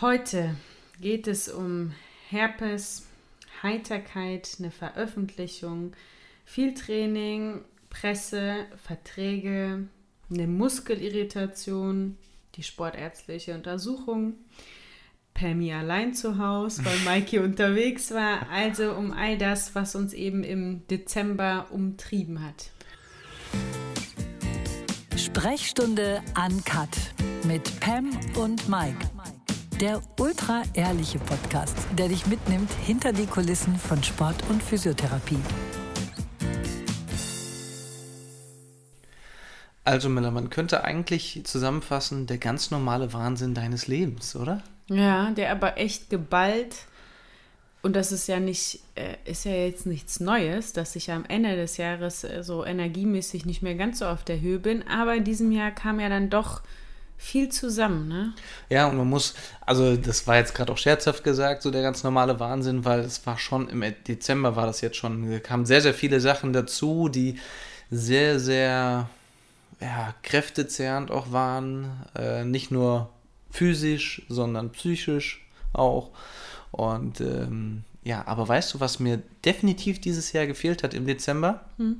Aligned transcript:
Heute 0.00 0.56
geht 1.02 1.26
es 1.26 1.50
um 1.50 1.92
Herpes, 2.30 3.06
Heiterkeit, 3.62 4.56
eine 4.58 4.70
Veröffentlichung, 4.70 5.92
viel 6.46 6.72
Training, 6.72 7.60
Presse, 7.90 8.64
Verträge, 8.82 9.88
eine 10.30 10.46
Muskelirritation, 10.46 12.16
die 12.54 12.62
sportärztliche 12.62 13.54
Untersuchung, 13.54 14.36
Pammy 15.34 15.74
allein 15.74 16.14
zu 16.14 16.38
Hause, 16.38 16.82
weil 16.86 16.98
Maiki 17.04 17.38
unterwegs 17.38 18.10
war. 18.10 18.48
Also 18.48 18.94
um 18.94 19.12
all 19.12 19.36
das, 19.36 19.74
was 19.74 19.94
uns 19.94 20.14
eben 20.14 20.44
im 20.44 20.86
Dezember 20.88 21.66
umtrieben 21.72 22.42
hat. 22.42 22.70
Sprechstunde 25.14 26.22
Uncut 26.42 26.88
mit 27.44 27.80
Pam 27.80 28.10
und 28.36 28.66
Mike. 28.66 28.96
Der 29.80 30.02
ultra 30.18 30.62
ehrliche 30.74 31.18
Podcast, 31.18 31.74
der 31.96 32.08
dich 32.08 32.26
mitnimmt 32.26 32.70
hinter 32.84 33.14
die 33.14 33.24
Kulissen 33.24 33.76
von 33.76 34.02
Sport 34.02 34.36
und 34.50 34.62
Physiotherapie. 34.62 35.38
Also 39.82 40.10
Miller, 40.10 40.32
man 40.32 40.50
könnte 40.50 40.84
eigentlich 40.84 41.40
zusammenfassen, 41.44 42.26
der 42.26 42.36
ganz 42.36 42.70
normale 42.70 43.14
Wahnsinn 43.14 43.54
deines 43.54 43.86
Lebens, 43.86 44.36
oder? 44.36 44.62
Ja, 44.88 45.30
der 45.30 45.50
aber 45.50 45.78
echt 45.78 46.10
geballt. 46.10 46.84
Und 47.80 47.96
das 47.96 48.12
ist 48.12 48.26
ja 48.26 48.38
nicht, 48.38 48.80
äh, 48.96 49.16
ist 49.24 49.46
ja 49.46 49.52
jetzt 49.52 49.86
nichts 49.86 50.20
Neues, 50.20 50.74
dass 50.74 50.94
ich 50.94 51.10
am 51.10 51.24
Ende 51.24 51.56
des 51.56 51.78
Jahres 51.78 52.22
äh, 52.24 52.44
so 52.44 52.66
energiemäßig 52.66 53.46
nicht 53.46 53.62
mehr 53.62 53.76
ganz 53.76 54.00
so 54.00 54.04
auf 54.04 54.24
der 54.24 54.42
Höhe 54.42 54.58
bin. 54.58 54.86
Aber 54.86 55.14
in 55.14 55.24
diesem 55.24 55.50
Jahr 55.50 55.70
kam 55.70 56.00
ja 56.00 56.10
dann 56.10 56.28
doch 56.28 56.60
viel 57.20 57.50
zusammen, 57.50 58.08
ne? 58.08 58.32
Ja, 58.70 58.86
und 58.86 58.96
man 58.96 59.08
muss, 59.08 59.34
also 59.60 59.94
das 59.96 60.26
war 60.26 60.36
jetzt 60.36 60.54
gerade 60.54 60.72
auch 60.72 60.78
scherzhaft 60.78 61.22
gesagt, 61.22 61.62
so 61.62 61.70
der 61.70 61.82
ganz 61.82 62.02
normale 62.02 62.40
Wahnsinn, 62.40 62.86
weil 62.86 63.00
es 63.00 63.24
war 63.26 63.36
schon 63.36 63.68
im 63.68 63.84
Dezember 64.08 64.56
war 64.56 64.66
das 64.66 64.80
jetzt 64.80 64.96
schon, 64.96 65.42
kamen 65.42 65.66
sehr, 65.66 65.82
sehr 65.82 65.92
viele 65.92 66.20
Sachen 66.20 66.54
dazu, 66.54 67.10
die 67.10 67.38
sehr, 67.90 68.40
sehr 68.40 69.10
ja, 69.80 70.14
kräftezehrend 70.22 71.10
auch 71.10 71.30
waren. 71.30 71.90
Äh, 72.16 72.44
nicht 72.44 72.70
nur 72.70 73.10
physisch, 73.50 74.22
sondern 74.28 74.70
psychisch 74.70 75.46
auch. 75.74 76.10
Und 76.70 77.20
ähm, 77.20 77.84
ja, 78.02 78.26
aber 78.26 78.48
weißt 78.48 78.74
du, 78.74 78.80
was 78.80 78.98
mir 78.98 79.22
definitiv 79.44 80.00
dieses 80.00 80.32
Jahr 80.32 80.46
gefehlt 80.46 80.82
hat 80.82 80.94
im 80.94 81.06
Dezember? 81.06 81.66
Hm? 81.76 81.96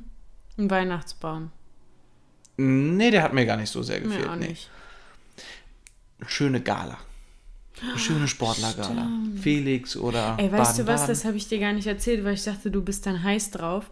Ein 0.56 0.70
Weihnachtsbaum. 0.70 1.50
Nee, 2.56 3.10
der 3.10 3.22
hat 3.22 3.34
mir 3.34 3.44
gar 3.44 3.58
nicht 3.58 3.70
so 3.70 3.82
sehr 3.82 4.00
gefehlt. 4.00 4.24
Mir 4.24 4.32
auch 4.32 4.36
nee. 4.36 4.56
Schöne 6.26 6.60
Gala. 6.60 6.98
Eine 7.82 7.98
schöne 7.98 8.28
Sportlergala. 8.28 9.08
Felix 9.40 9.96
oder 9.96 10.36
Ey, 10.38 10.52
weißt 10.52 10.80
du 10.80 10.86
was, 10.86 11.06
das 11.06 11.24
habe 11.24 11.38
ich 11.38 11.48
dir 11.48 11.58
gar 11.60 11.72
nicht 11.72 11.86
erzählt, 11.86 12.24
weil 12.24 12.34
ich 12.34 12.44
dachte, 12.44 12.70
du 12.70 12.82
bist 12.82 13.06
dann 13.06 13.22
heiß 13.22 13.52
drauf. 13.52 13.86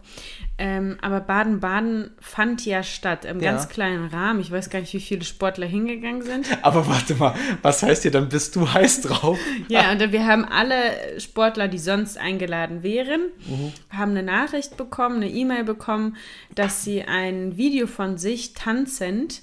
Ähm, 0.59 0.97
aber 1.01 1.21
Baden-Baden 1.21 2.11
fand 2.19 2.63
ja 2.67 2.83
statt, 2.83 3.25
im 3.25 3.39
Ja. 3.39 3.51
ganz 3.51 3.67
kleinen 3.67 4.05
Rahmen. 4.09 4.41
Ich 4.41 4.51
weiß 4.51 4.69
gar 4.69 4.79
nicht, 4.81 4.93
wie 4.93 4.99
viele 4.99 5.23
Sportler 5.23 5.65
hingegangen 5.65 6.21
sind. 6.21 6.45
Aber 6.63 6.85
warte 6.87 7.15
mal, 7.15 7.33
was 7.63 7.81
heißt 7.81 8.03
dir, 8.03 8.11
dann 8.11 8.29
bist 8.29 8.55
du 8.55 8.71
heiß 8.71 9.01
drauf? 9.01 9.39
Ja, 9.69 9.91
und 9.91 10.11
wir 10.11 10.23
haben 10.27 10.45
alle 10.45 11.19
Sportler, 11.19 11.67
die 11.67 11.79
sonst 11.79 12.19
eingeladen 12.19 12.83
wären, 12.83 13.21
Mhm. 13.47 13.71
haben 13.89 14.11
eine 14.11 14.21
Nachricht 14.23 14.77
bekommen, 14.77 15.15
eine 15.15 15.29
E-Mail 15.31 15.63
bekommen, 15.63 16.15
dass 16.53 16.83
sie 16.83 17.01
ein 17.01 17.57
Video 17.57 17.87
von 17.87 18.19
sich 18.19 18.53
tanzend 18.53 19.41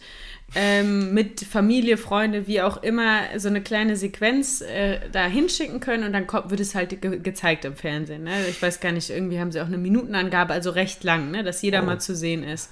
ähm, 0.55 1.13
mit 1.13 1.41
Familie, 1.41 1.97
Freunde, 1.97 2.47
wie 2.47 2.63
auch 2.63 2.83
immer, 2.83 3.21
so 3.37 3.49
eine 3.49 3.61
kleine 3.61 3.97
Sequenz 3.97 4.61
äh, 4.63 5.01
da 5.13 5.27
hinschicken 5.27 5.81
können 5.81 6.05
und 6.05 6.13
dann 6.13 6.27
kommt, 6.27 6.51
wird 6.51 6.61
es 6.61 6.75
halt 6.75 7.01
ge 7.03 7.19
gezeigt 7.19 7.65
im 7.65 7.75
Fernsehen. 7.77 8.25
Ne? 8.25 8.33
Ich 8.49 8.63
weiß 8.63 8.81
gar 8.81 8.93
nicht, 8.93 9.11
irgendwie 9.11 9.41
haben 9.41 9.53
sie 9.53 9.61
auch 9.61 9.67
eine 9.67 9.79
Minutenangabe, 9.79 10.53
also 10.55 10.71
recht 10.71 11.05
lang, 11.05 11.31
ne? 11.31 11.43
dass 11.45 11.63
jeder 11.63 11.83
Oh. 11.83 11.87
mal 11.87 12.01
zu 12.01 12.15
sehen 12.15 12.43
ist. 12.45 12.71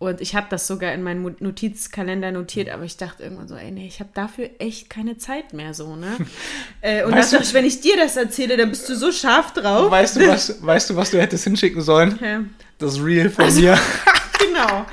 Und 0.00 0.20
ich 0.20 0.34
habe 0.34 0.48
das 0.50 0.66
sogar 0.66 0.92
in 0.92 1.02
meinen 1.04 1.36
Notizkalender 1.38 2.32
notiert, 2.32 2.68
aber 2.68 2.82
ich 2.82 2.96
dachte 2.96 3.22
irgendwann 3.22 3.46
so, 3.48 3.54
ey, 3.54 3.70
nee, 3.70 3.86
ich 3.86 4.00
habe 4.00 4.10
dafür 4.12 4.50
echt 4.58 4.90
keine 4.90 5.16
Zeit 5.16 5.54
mehr 5.54 5.72
so, 5.72 5.94
ne? 5.96 6.16
äh, 6.82 7.04
und 7.04 7.12
Weißt 7.12 7.32
dann 7.32 7.38
du- 7.38 7.44
dachte 7.44 7.48
ich, 7.48 7.54
wenn 7.54 7.64
ich 7.64 7.80
dir 7.80 7.96
das 7.96 8.16
erzähle, 8.16 8.56
dann 8.56 8.70
bist 8.70 8.88
du 8.88 8.96
so 8.96 9.12
scharf 9.12 9.52
drauf. 9.54 9.90
Weißt 9.90 10.16
du, 10.16 10.26
was, 10.28 10.60
weißt 10.62 10.90
du, 10.90 10.96
was 10.96 11.12
du 11.12 11.20
hättest 11.22 11.44
hinschicken 11.44 11.80
sollen? 11.80 12.18
Ja, 12.20 12.42
Das 12.78 13.00
Reel 13.02 13.30
von 13.30 13.54
mir. 13.54 13.78
genau. 14.44 14.84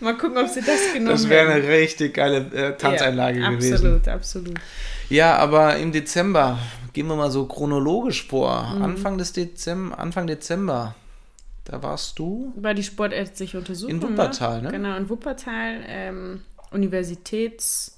Mal 0.00 0.16
gucken, 0.16 0.38
ob 0.38 0.48
sie 0.48 0.60
das 0.60 0.92
genommen 0.92 1.10
Das 1.10 1.28
wäre 1.28 1.52
eine 1.52 1.66
richtig 1.66 2.14
geile 2.14 2.38
äh, 2.52 2.76
Tanzeinlage 2.76 3.40
ja, 3.40 3.50
gewesen. 3.50 3.74
Absolut, 3.74 4.08
absolut. 4.08 4.60
Ja, 5.10 5.36
aber 5.36 5.76
im 5.76 5.92
Dezember, 5.92 6.58
gehen 6.92 7.06
wir 7.06 7.16
mal 7.16 7.30
so 7.30 7.46
chronologisch 7.46 8.26
vor. 8.26 8.74
Mhm. 8.74 8.82
Anfang 8.82 9.18
des 9.18 9.32
Dezember, 9.32 9.98
Anfang 9.98 10.26
Dezember, 10.26 10.94
da 11.64 11.82
warst 11.82 12.18
du. 12.18 12.52
War 12.56 12.74
die 12.74 12.84
sportärztliche 12.84 13.58
Untersuchung. 13.58 13.94
In 13.94 14.02
Wuppertal, 14.02 14.62
ne? 14.62 14.70
Genau, 14.70 14.96
in 14.96 15.08
Wuppertal, 15.08 15.80
ähm, 15.86 16.42
Universitäts... 16.70 17.97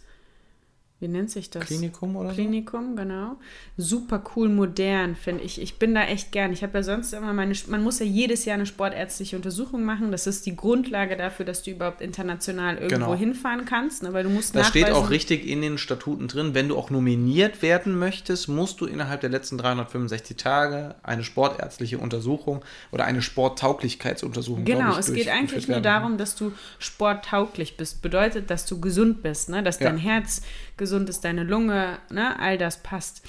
Wie 1.01 1.09
nennt 1.09 1.31
sich 1.31 1.49
das? 1.49 1.65
Klinikum 1.65 2.15
oder 2.15 2.29
so? 2.29 2.35
Klinikum, 2.35 2.95
genau. 2.95 3.37
Super 3.79 4.23
cool, 4.37 4.51
modern, 4.51 5.17
finde 5.17 5.43
ich. 5.45 5.59
Ich 5.61 5.79
bin 5.79 5.95
da 5.95 6.03
echt 6.05 6.31
gern. 6.31 6.53
Ich 6.53 6.63
habe 6.63 6.77
ja 6.77 6.83
sonst 6.83 7.15
immer 7.15 7.33
meine, 7.33 7.55
man 7.69 7.83
muss 7.83 8.01
ja 8.01 8.05
jedes 8.05 8.45
Jahr 8.45 8.57
eine 8.57 8.67
sportärztliche 8.67 9.35
Untersuchung 9.37 9.83
machen. 9.83 10.13
Das 10.13 10.27
ist 10.27 10.45
die 10.45 10.55
Grundlage 10.55 11.17
dafür, 11.17 11.47
dass 11.47 11.63
du 11.63 11.71
überhaupt 11.71 12.03
international 12.03 12.75
irgendwo 12.77 13.07
Genau. 13.07 13.15
hinfahren 13.15 13.65
kannst, 13.65 14.03
ne? 14.03 14.13
weil 14.13 14.25
du 14.25 14.29
musst 14.31 14.55
Da 14.55 14.63
steht 14.63 14.91
auch 14.91 15.09
richtig 15.09 15.47
in 15.49 15.63
den 15.63 15.79
Statuten 15.79 16.29
drin, 16.29 16.55
wenn 16.55 16.69
du 16.69 16.77
auch 16.77 16.91
nominiert 16.91 17.63
werden 17.63 17.99
möchtest, 17.99 18.49
musst 18.49 18.81
du 18.83 18.87
innerhalb 18.87 19.23
der 19.23 19.31
letzten 19.31 19.57
365 19.57 20.37
Tage 20.37 20.97
eine 21.03 21.25
sportärztliche 21.25 21.97
Untersuchung 21.97 22.63
oder 22.93 23.07
eine 23.07 23.23
Sporttauglichkeitsuntersuchung 23.23 24.67
Genau, 24.67 24.93
ich, 24.93 24.99
es 24.99 25.13
geht 25.15 25.29
eigentlich 25.29 25.67
nur 25.67 25.81
darum, 25.81 26.19
dass 26.19 26.37
du 26.37 26.53
sporttauglich 26.79 27.77
bist. 27.79 28.03
Bedeutet, 28.03 28.51
dass 28.51 28.67
du 28.67 28.81
gesund 28.81 29.23
bist, 29.23 29.49
ne? 29.49 29.63
dass 29.63 29.81
Ja. 29.81 29.89
dein 29.89 29.99
Herz 29.99 30.43
gesund 30.81 31.09
ist, 31.09 31.25
deine 31.25 31.45
Lunge, 31.45 31.99
ne? 32.11 32.37
all 32.41 32.59
das 32.59 32.83
passt. 32.83 33.25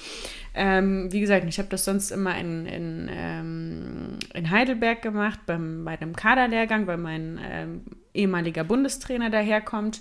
Ähm, 0.54 1.12
wie 1.12 1.20
gesagt, 1.20 1.46
ich 1.48 1.58
habe 1.58 1.68
das 1.68 1.84
sonst 1.84 2.10
immer 2.10 2.36
in, 2.36 2.66
in, 2.66 3.10
ähm, 3.12 4.18
in 4.34 4.50
Heidelberg 4.50 5.00
gemacht, 5.00 5.38
beim, 5.46 5.84
bei 5.84 5.96
dem 5.96 6.16
Kaderlehrgang, 6.16 6.88
weil 6.88 6.98
mein 6.98 7.38
ähm, 7.40 7.82
ehemaliger 8.12 8.64
Bundestrainer 8.64 9.30
daherkommt. 9.30 10.00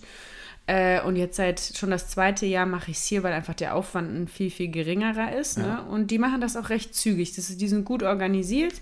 Äh, 0.72 1.02
und 1.02 1.18
jetzt 1.18 1.36
seit 1.36 1.60
schon 1.60 1.92
das 1.92 2.08
zweite 2.08 2.46
Jahr 2.46 2.66
mache 2.66 2.92
ich 2.92 2.98
es 2.98 3.06
hier, 3.06 3.24
weil 3.24 3.34
einfach 3.34 3.54
der 3.54 3.76
Aufwand 3.76 4.16
ein 4.16 4.28
viel, 4.30 4.50
viel 4.50 4.70
geringerer 4.70 5.36
ist. 5.36 5.58
Ne? 5.58 5.84
Und 5.90 6.12
die 6.12 6.18
machen 6.18 6.40
das 6.40 6.56
auch 6.56 6.70
recht 6.70 6.96
zügig. 6.96 7.36
Das 7.36 7.50
ist, 7.50 7.60
die 7.60 7.68
sind 7.68 7.84
gut 7.84 8.04
organisiert. 8.04 8.76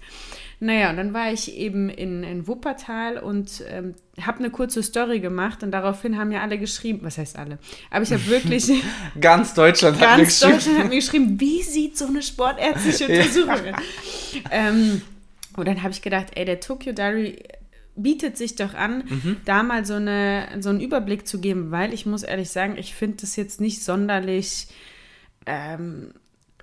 Naja, 0.59 0.91
und 0.91 0.97
dann 0.97 1.15
war 1.15 1.33
ich 1.33 1.57
eben 1.57 1.89
in, 1.89 2.21
in 2.21 2.47
Wuppertal 2.47 3.17
und 3.17 3.63
ähm, 3.71 3.95
habe 4.21 4.37
eine 4.37 4.51
kurze 4.51 4.83
Story 4.83 5.19
gemacht 5.19 5.63
und 5.63 5.71
daraufhin 5.71 6.15
haben 6.19 6.31
ja 6.31 6.41
alle 6.41 6.59
geschrieben, 6.59 6.99
was 7.01 7.17
heißt 7.17 7.39
alle? 7.39 7.57
Aber 7.89 8.03
ich 8.03 8.11
habe 8.11 8.27
wirklich, 8.27 8.71
Ganz 9.19 9.55
Deutschland 9.55 9.99
hat 9.99 10.11
mir 10.11 10.17
ganz 10.17 10.39
geschrieben. 10.39 10.53
Deutschland 10.53 10.79
hat 10.79 10.89
mir 10.89 10.95
geschrieben, 10.95 11.39
wie 11.39 11.63
sieht 11.63 11.97
so 11.97 12.05
eine 12.05 12.21
sportärztliche 12.21 13.07
Untersuchung 13.07 13.73
aus? 13.73 13.81
Ähm, 14.51 15.01
und 15.55 15.67
dann 15.67 15.81
habe 15.81 15.91
ich 15.91 16.03
gedacht, 16.03 16.27
ey, 16.35 16.45
der 16.45 16.59
Tokyo 16.59 16.93
Diary 16.93 17.41
bietet 18.01 18.37
sich 18.37 18.55
doch 18.55 18.73
an, 18.73 19.03
Mhm. 19.09 19.37
da 19.45 19.63
mal 19.63 19.85
so, 19.85 19.95
eine, 19.95 20.47
so 20.59 20.69
einen 20.69 20.79
Überblick 20.81 21.27
zu 21.27 21.39
geben, 21.39 21.71
weil 21.71 21.93
ich 21.93 22.05
muss 22.05 22.23
ehrlich 22.23 22.49
sagen, 22.49 22.75
ich 22.77 22.95
finde 22.95 23.17
das 23.21 23.35
jetzt 23.35 23.59
nicht 23.61 23.83
sonderlich 23.83 24.67
ähm, 25.45 26.13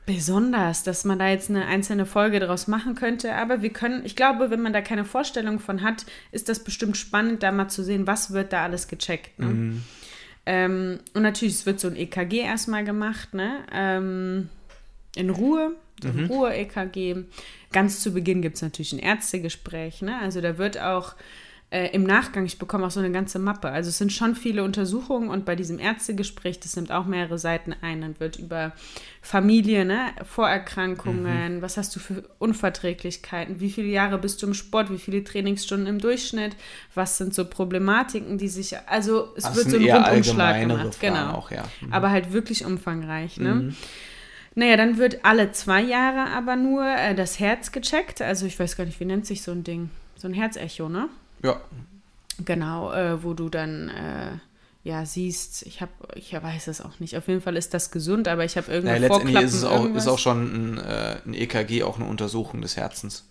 besonders, 0.04 0.84
dass 0.84 1.04
man 1.04 1.18
da 1.18 1.28
jetzt 1.28 1.50
eine 1.50 1.66
einzelne 1.66 2.06
Folge 2.06 2.38
draus 2.38 2.68
machen 2.68 2.94
könnte. 2.94 3.34
Aber 3.34 3.62
wir 3.62 3.70
können, 3.70 4.04
ich 4.04 4.14
glaube, 4.14 4.50
wenn 4.50 4.62
man 4.62 4.72
da 4.72 4.80
keine 4.80 5.04
Vorstellung 5.04 5.58
von 5.58 5.82
hat, 5.82 6.06
ist 6.30 6.48
das 6.48 6.62
bestimmt 6.62 6.96
spannend, 6.96 7.42
da 7.42 7.50
mal 7.50 7.68
zu 7.68 7.82
sehen, 7.82 8.06
was 8.06 8.32
wird 8.32 8.52
da 8.52 8.62
alles 8.62 8.86
gecheckt. 8.86 9.38
Ne? 9.38 9.46
Mhm. 9.46 9.82
Ähm, 10.46 10.98
und 11.14 11.22
natürlich, 11.22 11.54
es 11.54 11.66
wird 11.66 11.80
so 11.80 11.88
ein 11.88 11.96
EKG 11.96 12.38
erstmal 12.38 12.84
gemacht, 12.84 13.34
ne? 13.34 13.64
Ähm, 13.72 14.48
in 15.16 15.30
Ruhe, 15.30 15.72
ein 16.04 16.26
Ruhe-EKG. 16.26 17.24
Ganz 17.72 18.00
zu 18.00 18.12
Beginn 18.12 18.42
gibt 18.42 18.56
es 18.56 18.62
natürlich 18.62 18.92
ein 18.92 18.98
Ärztegespräch, 18.98 20.02
ne? 20.02 20.18
Also 20.20 20.40
da 20.40 20.58
wird 20.58 20.80
auch 20.80 21.14
äh, 21.68 21.88
im 21.88 22.04
Nachgang, 22.04 22.46
ich 22.46 22.60
bekomme 22.60 22.86
auch 22.86 22.92
so 22.92 23.00
eine 23.00 23.10
ganze 23.10 23.40
Mappe. 23.40 23.68
Also 23.68 23.88
es 23.88 23.98
sind 23.98 24.12
schon 24.12 24.36
viele 24.36 24.62
Untersuchungen 24.62 25.28
und 25.28 25.44
bei 25.44 25.56
diesem 25.56 25.80
Ärztegespräch, 25.80 26.60
das 26.60 26.76
nimmt 26.76 26.92
auch 26.92 27.06
mehrere 27.06 27.38
Seiten 27.38 27.74
ein, 27.80 28.02
dann 28.02 28.20
wird 28.20 28.36
über 28.36 28.72
Familie, 29.20 29.84
ne, 29.84 30.12
Vorerkrankungen, 30.24 31.62
was 31.62 31.76
hast 31.76 31.96
du 31.96 31.98
für 31.98 32.22
Unverträglichkeiten, 32.38 33.58
wie 33.58 33.70
viele 33.70 33.88
Jahre 33.88 34.18
bist 34.18 34.40
du 34.42 34.46
im 34.46 34.54
Sport, 34.54 34.92
wie 34.92 34.98
viele 34.98 35.24
Trainingsstunden 35.24 35.88
im 35.88 35.98
Durchschnitt, 35.98 36.54
was 36.94 37.18
sind 37.18 37.34
so 37.34 37.44
Problematiken, 37.44 38.38
die 38.38 38.48
sich, 38.48 38.76
also 38.86 39.32
es 39.36 39.42
Das 39.42 39.56
wird 39.56 39.70
sind 39.70 39.82
so 39.82 39.90
ein 39.90 40.04
Rundumschlag 40.04 40.60
gemacht, 40.60 40.94
Fragen 40.94 41.14
genau. 41.14 41.32
auch, 41.32 41.50
ja. 41.50 41.64
Mhm. 41.80 41.92
Aber 41.92 42.10
halt 42.10 42.32
wirklich 42.32 42.64
umfangreich, 42.64 43.38
ne? 43.38 43.74
Naja, 44.56 44.76
dann 44.76 44.98
wird 44.98 45.24
alle 45.24 45.52
zwei 45.52 45.82
Jahre 45.82 46.30
aber 46.32 46.56
nur 46.56 46.84
äh, 46.84 47.14
das 47.14 47.38
Herz 47.38 47.70
gecheckt. 47.70 48.20
Also 48.20 48.46
ich 48.46 48.58
weiß 48.58 48.76
gar 48.76 48.84
nicht, 48.84 48.98
wie 48.98 49.04
nennt 49.04 49.26
sich 49.26 49.42
so 49.42 49.52
ein 49.52 49.62
Ding? 49.62 49.90
So 50.16 50.26
ein 50.26 50.34
Herzecho, 50.34 50.88
ne? 50.88 51.08
Ja, 51.42 51.60
Genau, 52.44 52.92
äh, 52.92 53.22
wo 53.22 53.32
du 53.34 53.48
dann 53.48 53.88
äh, 53.88 54.32
ja, 54.84 55.04
siehst, 55.06 55.62
ich 55.62 55.80
habe, 55.80 55.92
ich 56.14 56.32
weiß 56.32 56.68
es 56.68 56.80
auch 56.80 57.00
nicht. 57.00 57.16
Auf 57.16 57.28
jeden 57.28 57.40
Fall 57.40 57.56
ist 57.56 57.74
das 57.74 57.90
gesund, 57.90 58.28
aber 58.28 58.44
ich 58.44 58.56
habe 58.56 58.70
irgendwo 58.70 58.92
naja, 58.92 59.08
letztendlich 59.08 59.42
ist 59.42 59.54
es 59.54 59.64
auch, 59.64 59.86
ist 59.86 60.06
auch 60.06 60.18
schon 60.18 60.74
ein, 60.74 60.78
äh, 60.78 61.16
ein 61.26 61.34
EKG, 61.34 61.82
auch 61.82 61.96
eine 61.96 62.06
Untersuchung 62.06 62.60
des 62.60 62.76
Herzens. 62.76 63.24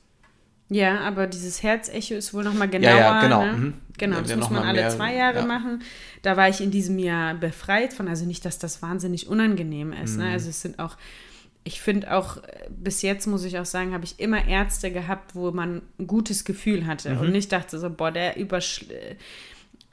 Ja, 0.70 1.02
aber 1.02 1.28
dieses 1.28 1.62
Herzecho 1.62 2.16
ist 2.16 2.34
wohl 2.34 2.44
nochmal 2.44 2.68
genauer. 2.68 2.92
Ja, 2.92 2.98
ja 2.98 3.22
genau. 3.22 3.46
Ne? 3.46 3.52
Mhm. 3.52 3.74
Genau, 3.98 4.22
das 4.22 4.36
muss 4.36 4.50
man 4.50 4.64
alle 4.64 4.82
mehr, 4.82 4.90
zwei 4.90 5.16
Jahre 5.16 5.40
ja. 5.40 5.46
machen. 5.46 5.84
Da 6.22 6.38
war 6.38 6.50
ich 6.50 6.60
in 6.60 6.72
diesem 6.72 6.98
Jahr 7.00 7.36
befreit 7.36 7.94
von, 7.94 8.08
also 8.08 8.26
nicht, 8.26 8.44
dass 8.46 8.58
das 8.58 8.82
wahnsinnig 8.82 9.28
unangenehm 9.28 9.94
ist. 9.94 10.18
Ne? 10.18 10.24
Mhm. 10.24 10.30
Ne? 10.30 10.34
Also 10.34 10.50
es 10.50 10.62
sind 10.62 10.80
auch, 10.80 10.98
ich 11.64 11.82
finde 11.82 12.16
auch, 12.16 12.38
bis 12.70 13.02
jetzt 13.04 13.28
muss 13.28 13.44
ich 13.44 13.58
auch 13.60 13.66
sagen, 13.66 13.94
habe 13.94 14.06
ich 14.06 14.20
immer 14.20 14.48
Ärzte 14.48 14.92
gehabt, 14.92 15.36
wo 15.36 15.52
man 15.52 15.84
ein 16.00 16.08
gutes 16.08 16.46
Gefühl 16.46 16.88
hatte 16.88 17.12
mhm. 17.12 17.20
und 17.22 17.32
nicht 17.32 17.52
dachte 17.52 17.78
so, 17.80 17.90
boah, 17.90 18.12
der 18.12 18.36
übersch 18.38 18.86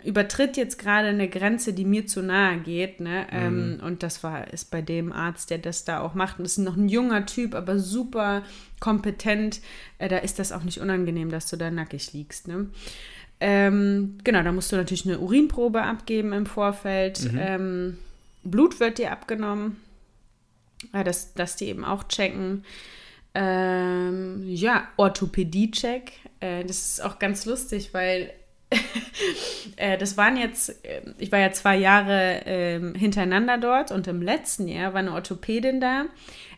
übertritt 0.05 0.57
jetzt 0.57 0.79
gerade 0.79 1.09
eine 1.09 1.29
Grenze, 1.29 1.73
die 1.73 1.85
mir 1.85 2.07
zu 2.07 2.23
nahe 2.23 2.59
geht. 2.59 3.01
Ne? 3.01 3.27
Mhm. 3.31 3.39
Ähm, 3.39 3.81
und 3.83 4.03
das 4.03 4.23
war 4.23 4.53
ist 4.53 4.71
bei 4.71 4.83
dem 4.83 5.13
Arzt, 5.13 5.51
der 5.51 5.59
das 5.59 5.85
da 5.85 6.01
auch 6.01 6.15
macht. 6.15 6.39
Und 6.39 6.45
das 6.45 6.53
ist 6.53 6.65
noch 6.65 6.77
ein 6.77 6.89
junger 6.89 7.27
Typ, 7.27 7.55
aber 7.55 7.79
super 7.79 8.43
kompetent. 8.81 9.61
Äh, 9.99 10.09
da 10.09 10.19
ist 10.19 10.39
das 10.39 10.53
auch 10.53 10.63
nicht 10.63 10.81
unangenehm, 10.81 11.31
dass 11.31 11.49
du 11.49 11.57
da 11.57 11.71
nackig 11.71 12.13
liegst. 12.13 12.49
Ne? 12.49 12.69
Ähm, 13.41 14.19
genau, 14.23 14.43
da 14.43 14.53
musst 14.53 14.71
du 14.73 14.77
natürlich 14.77 15.07
eine 15.07 15.19
Urinprobe 15.19 15.83
abgeben 15.83 16.33
im 16.33 16.47
Vorfeld. 16.47 17.33
Mhm. 17.33 17.39
Ähm, 17.41 17.99
Blut 18.45 18.81
wird 18.81 18.99
dir 18.99 19.13
abgenommen, 19.13 19.77
äh, 20.93 21.05
dass, 21.05 21.35
dass 21.35 21.57
die 21.57 21.67
eben 21.67 21.85
auch 21.85 22.05
checken. 22.05 22.65
Ähm, 23.35 24.43
ja, 24.47 24.89
Orthopädie-Check. 24.97 26.13
Äh, 26.41 26.65
das 26.65 26.87
ist 26.87 27.03
auch 27.03 27.19
ganz 27.19 27.47
lustig, 27.47 27.95
weil 27.95 28.33
das 29.99 30.17
waren 30.17 30.37
jetzt, 30.37 30.85
äh, 30.85 31.03
ich 31.19 31.33
war 31.33 31.39
ja 31.39 31.53
zwei 31.53 31.77
Jahre 31.77 32.47
äh, 32.47 32.81
hintereinander 32.99 33.59
dort 33.59 33.91
und 33.91 34.07
im 34.07 34.23
letzten 34.23 34.69
Jahr 34.69 34.93
war 34.93 35.01
eine 35.01 35.13
Orthopädin 35.13 35.81
da. 35.81 36.07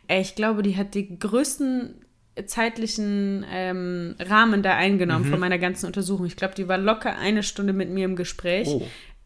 Äh, 0.09 0.21
ich 0.21 0.35
glaube, 0.35 0.63
die 0.63 0.77
hat 0.77 0.95
die 0.95 1.19
größten 1.19 2.01
zeitlichen 2.47 3.47
ähm, 3.49 4.17
Rahmen 4.19 4.63
da 4.63 4.75
eingenommen 4.75 5.27
mhm. 5.27 5.31
von 5.31 5.41
meiner 5.41 5.59
ganzen 5.59 5.87
Untersuchung. 5.87 6.27
Ich 6.27 6.37
glaube, 6.37 6.55
die 6.57 6.67
war 6.67 6.79
locker 6.79 7.17
eine 7.17 7.45
Stunde 7.45 7.73
mit 7.73 7.91
mir 7.91 8.05
im 8.05 8.17
Gespräch. 8.17 8.69
Oh 8.69 8.83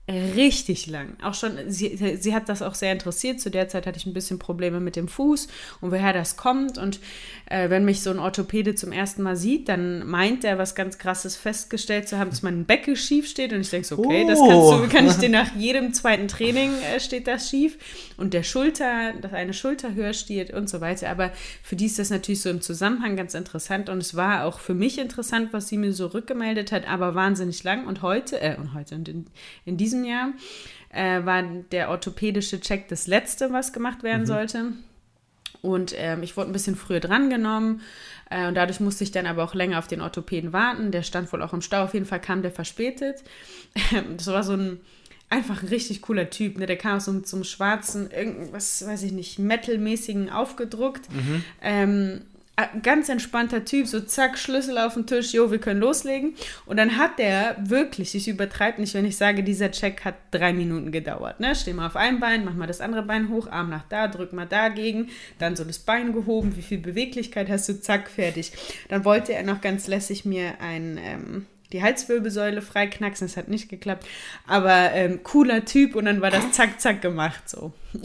richtig 0.08 0.86
lang. 0.86 1.16
Auch 1.22 1.34
schon, 1.34 1.52
sie, 1.66 2.16
sie 2.18 2.34
hat 2.34 2.48
das 2.48 2.62
auch 2.62 2.74
sehr 2.74 2.92
interessiert. 2.92 3.40
Zu 3.40 3.50
der 3.50 3.68
Zeit 3.68 3.86
hatte 3.86 3.98
ich 3.98 4.06
ein 4.06 4.14
bisschen 4.14 4.38
Probleme 4.38 4.80
mit 4.80 4.96
dem 4.96 5.06
Fuß 5.06 5.48
und 5.82 5.90
woher 5.90 6.14
das 6.14 6.36
kommt. 6.36 6.78
Und 6.78 7.00
äh, 7.46 7.68
wenn 7.68 7.84
mich 7.84 8.02
so 8.02 8.10
ein 8.10 8.18
Orthopäde 8.18 8.74
zum 8.74 8.90
ersten 8.90 9.22
Mal 9.22 9.36
sieht, 9.36 9.68
dann 9.68 10.06
meint 10.06 10.44
er, 10.44 10.56
was 10.56 10.74
ganz 10.74 10.96
krasses 10.96 11.36
festgestellt 11.36 12.08
zu 12.08 12.18
haben, 12.18 12.30
dass 12.30 12.42
mein 12.42 12.64
Becken 12.64 12.96
schief 12.96 13.28
steht. 13.28 13.52
Und 13.52 13.60
ich 13.60 13.68
denke 13.68 13.86
so, 13.86 13.98
okay, 13.98 14.24
oh. 14.24 14.28
das 14.28 14.38
kannst 14.38 14.72
du, 14.72 14.96
kann 14.96 15.06
ich 15.06 15.16
dir 15.16 15.28
nach 15.28 15.54
jedem 15.54 15.92
zweiten 15.92 16.26
Training 16.26 16.70
äh, 16.94 17.00
steht 17.00 17.26
das 17.26 17.50
schief. 17.50 17.76
Und 18.16 18.32
der 18.32 18.44
Schulter, 18.44 19.12
dass 19.20 19.34
eine 19.34 19.52
Schulter 19.52 19.94
höher 19.94 20.14
steht 20.14 20.54
und 20.54 20.70
so 20.70 20.80
weiter. 20.80 21.10
Aber 21.10 21.32
für 21.62 21.76
die 21.76 21.86
ist 21.86 21.98
das 21.98 22.08
natürlich 22.08 22.40
so 22.40 22.48
im 22.48 22.62
Zusammenhang 22.62 23.14
ganz 23.14 23.34
interessant. 23.34 23.90
Und 23.90 23.98
es 23.98 24.16
war 24.16 24.44
auch 24.44 24.58
für 24.58 24.74
mich 24.74 24.98
interessant, 24.98 25.52
was 25.52 25.68
sie 25.68 25.76
mir 25.76 25.92
so 25.92 26.06
rückgemeldet 26.06 26.72
hat, 26.72 26.88
aber 26.88 27.14
wahnsinnig 27.14 27.62
lang. 27.62 27.86
Und 27.86 28.00
heute, 28.00 28.40
äh, 28.40 28.56
und 28.56 28.72
heute, 28.72 28.94
und 28.94 29.06
in, 29.06 29.26
in 29.66 29.76
diesem 29.76 29.97
diesem 29.98 30.04
Jahr 30.04 30.32
äh, 30.90 31.24
war 31.24 31.42
der 31.42 31.90
orthopädische 31.90 32.60
Check 32.60 32.88
das 32.88 33.06
letzte, 33.06 33.52
was 33.52 33.72
gemacht 33.72 34.02
werden 34.02 34.22
mhm. 34.22 34.26
sollte. 34.26 34.72
Und 35.60 35.92
ähm, 35.96 36.22
ich 36.22 36.36
wurde 36.36 36.50
ein 36.50 36.52
bisschen 36.52 36.76
früher 36.76 37.00
drangenommen. 37.00 37.80
Äh, 38.30 38.46
und 38.46 38.54
dadurch 38.54 38.80
musste 38.80 39.04
ich 39.04 39.10
dann 39.10 39.26
aber 39.26 39.42
auch 39.42 39.54
länger 39.54 39.78
auf 39.78 39.88
den 39.88 40.00
Orthopäden 40.00 40.52
warten. 40.52 40.92
Der 40.92 41.02
stand 41.02 41.32
wohl 41.32 41.42
auch 41.42 41.52
im 41.52 41.62
Stau. 41.62 41.82
Auf 41.82 41.94
jeden 41.94 42.06
Fall 42.06 42.20
kam 42.20 42.42
der 42.42 42.52
verspätet. 42.52 43.24
das 44.16 44.26
war 44.28 44.42
so 44.42 44.52
ein 44.52 44.80
einfach 45.30 45.62
ein 45.62 45.68
richtig 45.68 46.00
cooler 46.02 46.30
Typ. 46.30 46.58
Ne? 46.58 46.66
Der 46.66 46.78
kam 46.78 46.96
aus 46.96 47.04
so 47.04 47.20
so 47.24 47.36
einem 47.36 47.44
schwarzen, 47.44 48.10
irgendwas, 48.10 48.86
weiß 48.86 49.02
ich 49.02 49.12
nicht, 49.12 49.38
metalmäßigen 49.38 50.30
aufgedruckt. 50.30 51.12
Mhm. 51.12 51.44
Ähm, 51.60 52.20
ganz 52.82 53.08
entspannter 53.08 53.64
Typ, 53.64 53.86
so 53.86 54.00
zack, 54.00 54.38
Schlüssel 54.38 54.78
auf 54.78 54.94
den 54.94 55.06
Tisch, 55.06 55.32
jo, 55.32 55.50
wir 55.50 55.58
können 55.58 55.80
loslegen. 55.80 56.34
Und 56.66 56.76
dann 56.76 56.96
hat 56.96 57.18
der 57.18 57.56
wirklich, 57.60 58.14
ich 58.14 58.28
übertreibe 58.28 58.80
nicht, 58.80 58.94
wenn 58.94 59.04
ich 59.04 59.16
sage, 59.16 59.42
dieser 59.42 59.70
Check 59.70 60.04
hat 60.04 60.16
drei 60.30 60.52
Minuten 60.52 60.90
gedauert. 60.90 61.40
Ne? 61.40 61.54
Steh 61.54 61.72
mal 61.72 61.86
auf 61.86 61.96
ein 61.96 62.20
Bein, 62.20 62.44
mach 62.44 62.54
mal 62.54 62.66
das 62.66 62.80
andere 62.80 63.02
Bein 63.02 63.28
hoch, 63.28 63.48
Arm 63.48 63.70
nach 63.70 63.84
da, 63.88 64.08
drück 64.08 64.32
mal 64.32 64.46
dagegen, 64.46 65.08
dann 65.38 65.56
so 65.56 65.64
das 65.64 65.78
Bein 65.78 66.12
gehoben, 66.12 66.56
wie 66.56 66.62
viel 66.62 66.78
Beweglichkeit 66.78 67.48
hast 67.48 67.68
du, 67.68 67.80
zack, 67.80 68.10
fertig. 68.10 68.52
Dann 68.88 69.04
wollte 69.04 69.34
er 69.34 69.44
noch 69.44 69.60
ganz 69.60 69.86
lässig 69.86 70.24
mir 70.24 70.60
ein 70.60 70.98
ähm, 71.00 71.46
die 71.72 71.82
Halswirbelsäule 71.82 72.62
freiknacksen. 72.62 73.26
Das 73.26 73.36
hat 73.36 73.48
nicht 73.48 73.68
geklappt. 73.68 74.06
Aber 74.46 74.92
ähm, 74.92 75.22
cooler 75.22 75.64
Typ 75.64 75.94
und 75.94 76.06
dann 76.06 76.20
war 76.20 76.30
das 76.30 76.52
zack, 76.52 76.80
zack 76.80 77.02
gemacht 77.02 77.48
so. 77.48 77.72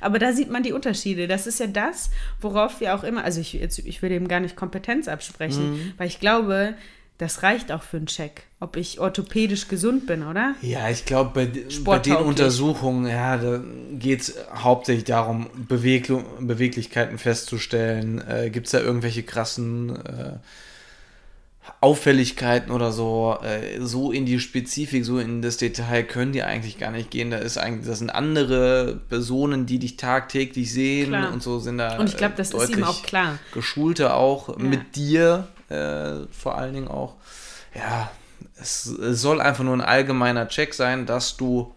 Aber 0.00 0.18
da 0.18 0.32
sieht 0.32 0.50
man 0.50 0.62
die 0.62 0.72
Unterschiede. 0.72 1.26
Das 1.28 1.46
ist 1.46 1.60
ja 1.60 1.66
das, 1.66 2.10
worauf 2.40 2.80
wir 2.80 2.94
auch 2.94 3.04
immer, 3.04 3.24
also 3.24 3.40
ich, 3.40 3.52
jetzt, 3.52 3.78
ich 3.78 4.02
will 4.02 4.12
eben 4.12 4.28
gar 4.28 4.40
nicht 4.40 4.56
Kompetenz 4.56 5.08
absprechen, 5.08 5.72
mhm. 5.72 5.92
weil 5.96 6.08
ich 6.08 6.20
glaube, 6.20 6.74
das 7.20 7.42
reicht 7.42 7.70
auch 7.70 7.82
für 7.82 7.98
einen 7.98 8.06
Check, 8.06 8.44
ob 8.60 8.78
ich 8.78 8.98
orthopädisch 8.98 9.68
gesund 9.68 10.06
bin, 10.06 10.22
oder? 10.22 10.54
Ja, 10.62 10.88
ich 10.88 11.04
glaube, 11.04 11.32
bei, 11.34 11.52
bei, 11.84 11.98
den 11.98 12.16
Untersuchungen, 12.16 13.06
ja, 13.06 13.36
da 13.36 13.62
geht 13.92 14.22
es 14.22 14.34
hauptsächlich 14.54 15.04
darum, 15.04 15.50
Bewegung, 15.68 16.24
Beweglichkeiten 16.46 17.18
festzustellen. 17.18 18.26
Äh, 18.26 18.48
Gibt 18.48 18.68
es 18.68 18.72
da 18.72 18.80
irgendwelche 18.80 19.22
krassen 19.22 19.96
äh, 19.96 20.38
Auffälligkeiten 21.80 22.70
oder 22.70 22.92
so, 22.92 23.38
äh, 23.42 23.80
so 23.80 24.12
in 24.12 24.26
die 24.26 24.40
Spezifik, 24.40 25.04
so 25.04 25.18
in 25.18 25.42
das 25.42 25.56
Detail 25.56 26.02
können 26.02 26.32
die 26.32 26.42
eigentlich 26.42 26.78
gar 26.78 26.90
nicht 26.90 27.10
gehen. 27.10 27.30
Da 27.30 27.38
ist 27.38 27.58
eigentlich, 27.58 27.86
das 27.86 27.98
sind 27.98 28.10
andere 28.10 29.00
Personen, 29.08 29.66
die 29.66 29.78
dich 29.78 29.96
tagtäglich 29.96 30.72
sehen 30.72 31.08
klar. 31.08 31.32
und 31.32 31.42
so 31.42 31.58
sind 31.58 31.78
da. 31.78 31.98
Und 31.98 32.08
ich 32.08 32.16
glaube, 32.16 32.34
das 32.36 32.52
ist 32.52 32.70
ihm 32.70 32.84
auch 32.84 33.02
klar. 33.02 33.38
Geschulte 33.52 34.14
auch 34.14 34.48
ja. 34.48 34.64
mit 34.64 34.96
dir, 34.96 35.48
äh, 35.68 36.26
vor 36.30 36.56
allen 36.56 36.74
Dingen 36.74 36.88
auch. 36.88 37.16
Ja, 37.74 38.10
es, 38.60 38.86
es 38.86 39.22
soll 39.22 39.40
einfach 39.40 39.64
nur 39.64 39.74
ein 39.74 39.80
allgemeiner 39.80 40.48
Check 40.48 40.74
sein, 40.74 41.06
dass 41.06 41.36
du 41.36 41.74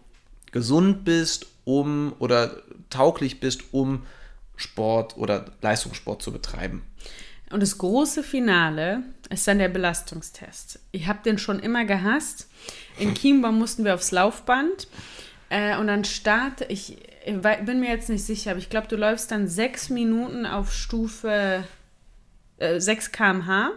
gesund 0.52 1.04
bist, 1.04 1.46
um 1.64 2.14
oder 2.18 2.56
tauglich 2.90 3.40
bist, 3.40 3.62
um 3.72 4.04
Sport 4.56 5.16
oder 5.16 5.46
Leistungssport 5.62 6.22
zu 6.22 6.32
betreiben. 6.32 6.82
Und 7.54 7.60
das 7.60 7.78
große 7.78 8.24
Finale 8.24 9.04
ist 9.30 9.46
dann 9.46 9.60
der 9.60 9.68
Belastungstest. 9.68 10.80
Ich 10.90 11.06
habe 11.06 11.20
den 11.24 11.38
schon 11.38 11.60
immer 11.60 11.84
gehasst. 11.84 12.48
In 12.98 13.14
Chiembaum 13.14 13.60
mussten 13.60 13.84
wir 13.84 13.94
aufs 13.94 14.10
Laufband. 14.10 14.88
Äh, 15.50 15.78
und 15.78 15.86
dann 15.86 16.04
starte 16.04 16.64
ich, 16.64 16.98
ich 17.24 17.40
bin 17.64 17.78
mir 17.78 17.90
jetzt 17.90 18.08
nicht 18.08 18.24
sicher, 18.24 18.50
aber 18.50 18.58
ich 18.58 18.70
glaube, 18.70 18.88
du 18.88 18.96
läufst 18.96 19.30
dann 19.30 19.46
sechs 19.46 19.88
Minuten 19.88 20.46
auf 20.46 20.72
Stufe 20.72 21.62
äh, 22.58 22.80
6 22.80 23.12
km/h 23.12 23.70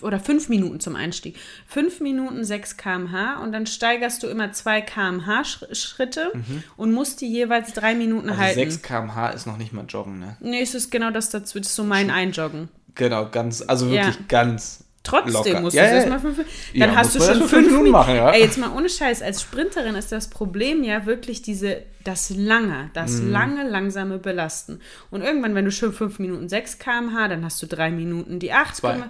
oder 0.00 0.18
fünf 0.18 0.48
Minuten 0.48 0.80
zum 0.80 0.96
Einstieg. 0.96 1.36
Fünf 1.66 2.00
Minuten 2.00 2.42
6 2.42 2.78
km/h 2.78 3.42
und 3.42 3.52
dann 3.52 3.66
steigerst 3.66 4.22
du 4.22 4.28
immer 4.28 4.52
2 4.52 4.80
km/h 4.80 5.44
Schritte 5.72 6.32
mhm. 6.32 6.64
und 6.78 6.92
musst 6.92 7.20
die 7.20 7.28
jeweils 7.28 7.74
drei 7.74 7.94
Minuten 7.94 8.30
also 8.30 8.40
halten. 8.40 8.70
6 8.70 8.80
km/h 8.80 9.28
ist 9.28 9.46
noch 9.46 9.58
nicht 9.58 9.74
mal 9.74 9.84
Joggen, 9.86 10.20
ne? 10.20 10.38
Nee, 10.40 10.62
es 10.62 10.74
ist 10.74 10.90
genau 10.90 11.10
das 11.10 11.28
dazu. 11.28 11.58
Das 11.58 11.68
ist 11.68 11.76
so 11.76 11.84
mein 11.84 12.10
Einjoggen. 12.10 12.70
Genau, 12.94 13.28
ganz, 13.30 13.62
also 13.66 13.90
wirklich 13.90 14.16
ja. 14.16 14.22
ganz. 14.28 14.84
Trotzdem 15.02 15.34
locker. 15.34 15.60
musst 15.60 15.76
du 15.76 15.80
ja, 15.80 15.84
es 15.84 16.04
ja. 16.04 16.10
mal 16.10 16.18
fünf, 16.18 16.38
dann 16.38 16.46
ja, 16.72 16.94
hast 16.94 17.14
du 17.14 17.20
schon 17.20 17.46
fünf 17.46 17.66
Minuten 17.66 17.90
machen, 17.90 18.14
ja. 18.14 18.30
Ey, 18.30 18.40
jetzt 18.40 18.56
mal 18.56 18.74
ohne 18.74 18.88
Scheiß, 18.88 19.20
als 19.20 19.42
Sprinterin 19.42 19.96
ist 19.96 20.10
das 20.12 20.30
Problem 20.30 20.82
ja 20.82 21.04
wirklich 21.04 21.42
diese, 21.42 21.82
das 22.04 22.30
lange, 22.30 22.90
das 22.94 23.20
mm. 23.20 23.30
lange, 23.30 23.68
langsame 23.68 24.16
Belasten. 24.16 24.80
Und 25.10 25.20
irgendwann, 25.20 25.54
wenn 25.54 25.66
du 25.66 25.70
schon 25.70 25.92
fünf 25.92 26.18
Minuten 26.18 26.48
sechs 26.48 26.78
km/h, 26.78 27.28
dann 27.28 27.44
hast 27.44 27.62
du 27.62 27.66
drei 27.66 27.90
Minuten 27.90 28.38
die 28.38 28.52
acht. 28.52 28.76
Zwei. 28.76 29.02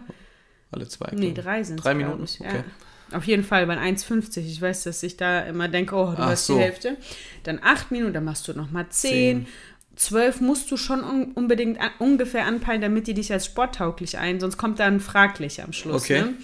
Alle 0.73 0.88
zwei. 0.88 1.12
Nee, 1.14 1.33
drei 1.33 1.62
sind. 1.62 1.85
Drei 1.85 1.95
Minuten, 1.95 2.25
ich, 2.25 2.41
okay. 2.41 2.64
Auf 3.12 3.25
jeden 3.25 3.45
Fall 3.45 3.67
bei 3.67 3.76
1,50. 3.76 4.38
Ich 4.38 4.61
weiß, 4.61 4.85
dass 4.85 5.00
ich 5.05 5.17
da 5.17 5.41
immer 5.43 5.69
denke, 5.69 5.95
oh, 5.95 6.07
du 6.07 6.23
Ach 6.23 6.31
hast 6.31 6.47
so. 6.47 6.57
die 6.57 6.62
Hälfte. 6.62 6.97
Dann 7.45 7.61
acht 7.62 7.93
Minuten, 7.93 8.14
dann 8.14 8.25
machst 8.25 8.49
du 8.49 8.55
nochmal 8.55 8.87
zehn. 8.88 9.45
zehn 9.45 9.47
zwölf 9.97 10.41
musst 10.41 10.71
du 10.71 10.77
schon 10.77 11.03
un 11.05 11.33
unbedingt 11.33 11.81
an, 11.81 11.91
ungefähr 11.99 12.47
anpeilen, 12.47 12.81
damit 12.81 13.07
die 13.07 13.15
dich 13.15 13.33
als 13.33 13.47
sporttauglich 13.47 14.19
ein, 14.19 14.41
sonst 14.41 14.57
kommt 14.57 14.81
dann 14.81 15.01
fraglich 15.01 15.63
am 15.63 15.73
Schluss. 15.73 16.05
Okay. 16.05 16.23
Ne? 16.23 16.35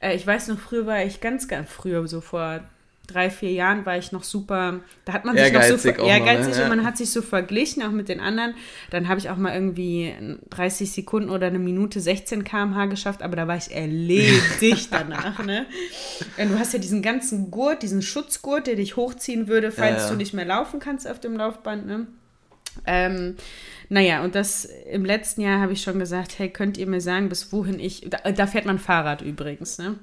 Äh, 0.00 0.16
ich 0.16 0.26
weiß 0.26 0.48
noch, 0.48 0.58
früher 0.58 0.86
war 0.86 1.02
ich 1.02 1.20
ganz, 1.20 1.48
ganz 1.48 1.70
früher, 1.70 2.06
so 2.06 2.20
vor 2.20 2.60
drei, 3.06 3.30
vier 3.30 3.52
Jahren 3.52 3.86
war 3.86 3.96
ich 3.96 4.12
noch 4.12 4.24
super, 4.24 4.80
da 5.04 5.12
hat 5.12 5.24
man 5.24 5.36
sich 5.36 5.44
ehrgeizig 5.44 5.96
noch 5.96 6.04
so 6.04 6.08
ehrgeizig 6.08 6.48
noch, 6.48 6.56
ne? 6.56 6.62
und 6.64 6.68
man 6.70 6.84
hat 6.84 6.96
sich 6.96 7.10
so 7.10 7.22
verglichen, 7.22 7.82
auch 7.82 7.92
mit 7.92 8.08
den 8.08 8.20
anderen. 8.20 8.54
Dann 8.90 9.08
habe 9.08 9.20
ich 9.20 9.30
auch 9.30 9.36
mal 9.36 9.54
irgendwie 9.54 10.12
30 10.50 10.90
Sekunden 10.90 11.30
oder 11.30 11.46
eine 11.46 11.58
Minute 11.58 12.00
16 12.00 12.44
km/h 12.44 12.86
geschafft, 12.86 13.22
aber 13.22 13.36
da 13.36 13.46
war 13.46 13.56
ich 13.56 13.72
erledigt 13.74 14.88
danach. 14.90 15.44
Ne? 15.44 15.66
Du 16.36 16.58
hast 16.58 16.72
ja 16.72 16.78
diesen 16.78 17.02
ganzen 17.02 17.50
Gurt, 17.50 17.82
diesen 17.82 18.02
Schutzgurt, 18.02 18.66
der 18.66 18.74
dich 18.74 18.96
hochziehen 18.96 19.46
würde, 19.46 19.70
falls 19.70 19.98
ja, 19.98 20.04
ja. 20.04 20.10
du 20.10 20.16
nicht 20.16 20.34
mehr 20.34 20.44
laufen 20.44 20.80
kannst 20.80 21.08
auf 21.08 21.20
dem 21.20 21.36
Laufband. 21.36 21.86
Ne? 21.86 22.06
Ähm, 22.86 23.36
naja, 23.88 24.24
und 24.24 24.34
das 24.34 24.64
im 24.64 25.04
letzten 25.04 25.40
Jahr 25.40 25.60
habe 25.60 25.72
ich 25.72 25.82
schon 25.82 25.98
gesagt, 25.98 26.38
hey, 26.38 26.48
könnt 26.48 26.76
ihr 26.76 26.86
mir 26.86 27.00
sagen, 27.00 27.28
bis 27.28 27.52
wohin 27.52 27.78
ich, 27.78 28.08
da, 28.08 28.30
da 28.32 28.46
fährt 28.46 28.66
man 28.66 28.78
Fahrrad 28.78 29.22
übrigens, 29.22 29.78
ne? 29.78 29.96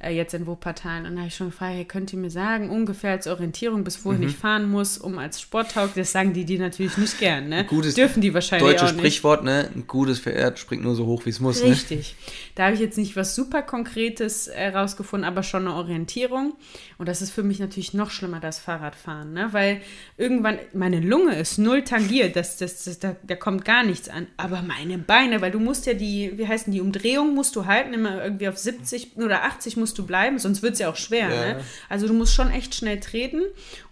Äh, 0.00 0.10
jetzt 0.10 0.34
in 0.34 0.46
Wuppertal. 0.46 1.06
Und 1.06 1.14
da 1.14 1.20
habe 1.20 1.28
ich 1.28 1.34
schon 1.34 1.50
gefragt, 1.50 1.74
hey, 1.74 1.84
könnt 1.84 2.12
ihr 2.12 2.18
mir 2.18 2.30
sagen, 2.30 2.70
ungefähr 2.70 3.12
als 3.12 3.26
Orientierung, 3.26 3.84
bis 3.84 4.04
wohin 4.04 4.22
ich 4.22 4.36
fahren 4.36 4.70
muss, 4.70 4.98
um 4.98 5.18
als 5.18 5.40
Sporttaug, 5.40 5.90
das 5.94 6.12
sagen 6.12 6.32
die 6.32 6.44
die 6.44 6.58
natürlich 6.58 6.96
nicht 6.96 7.18
gern, 7.18 7.48
ne? 7.48 7.64
Gutes 7.64 7.94
Dürfen 7.94 8.20
die 8.20 8.32
wahrscheinlich 8.34 8.70
Deutsches 8.70 8.90
auch 8.90 8.92
nicht. 8.92 9.00
Sprichwort, 9.00 9.44
ne? 9.44 9.70
Ein 9.74 9.86
gutes 9.86 10.20
Pferd 10.20 10.58
springt 10.58 10.82
nur 10.82 10.94
so 10.94 11.06
hoch, 11.06 11.26
wie 11.26 11.30
es 11.30 11.40
muss, 11.40 11.62
ne? 11.62 11.70
Richtig. 11.70 12.16
Da 12.54 12.64
habe 12.64 12.74
ich 12.74 12.80
jetzt 12.80 12.98
nicht 12.98 13.16
was 13.16 13.34
super 13.34 13.62
Konkretes 13.62 14.48
äh, 14.48 14.68
rausgefunden, 14.68 15.26
aber 15.26 15.42
schon 15.42 15.66
eine 15.66 15.76
Orientierung. 15.76 16.54
Und 16.98 17.08
das 17.08 17.22
ist 17.22 17.30
für 17.30 17.42
mich 17.42 17.58
natürlich 17.60 17.94
noch 17.94 18.10
schlimmer, 18.10 18.40
das 18.40 18.58
Fahrradfahren, 18.58 19.32
ne? 19.32 19.48
Weil 19.52 19.80
irgendwann, 20.16 20.58
meine 20.72 21.00
Lunge 21.00 21.36
ist 21.36 21.58
null 21.58 21.84
tangiert, 21.84 22.36
das, 22.36 22.56
das, 22.56 22.84
das, 22.84 22.98
da, 22.98 23.16
da 23.22 23.36
kommt 23.36 23.64
gar 23.64 23.84
nichts 23.84 24.08
an. 24.08 24.26
Aber 24.36 24.62
meine 24.62 24.98
Beine, 24.98 25.40
weil 25.40 25.50
du 25.50 25.60
musst 25.60 25.86
ja 25.86 25.94
die, 25.94 26.32
wie 26.36 26.46
heißen 26.46 26.72
die, 26.72 26.80
Umdrehung 26.80 27.34
musst 27.34 27.56
du 27.56 27.66
halten, 27.66 27.92
immer 27.92 28.22
irgendwie 28.22 28.48
auf 28.48 28.56
70 28.56 29.16
oder 29.16 29.44
80 29.44 29.76
musst 29.76 29.89
du 29.94 30.06
bleiben, 30.06 30.38
sonst 30.38 30.62
wird 30.62 30.74
es 30.74 30.78
ja 30.78 30.90
auch 30.90 30.96
schwer, 30.96 31.28
Ja. 31.30 31.54
ne? 31.54 31.60
Also 31.88 32.06
du 32.06 32.14
musst 32.14 32.34
schon 32.34 32.50
echt 32.50 32.74
schnell 32.74 33.00
treten 33.00 33.42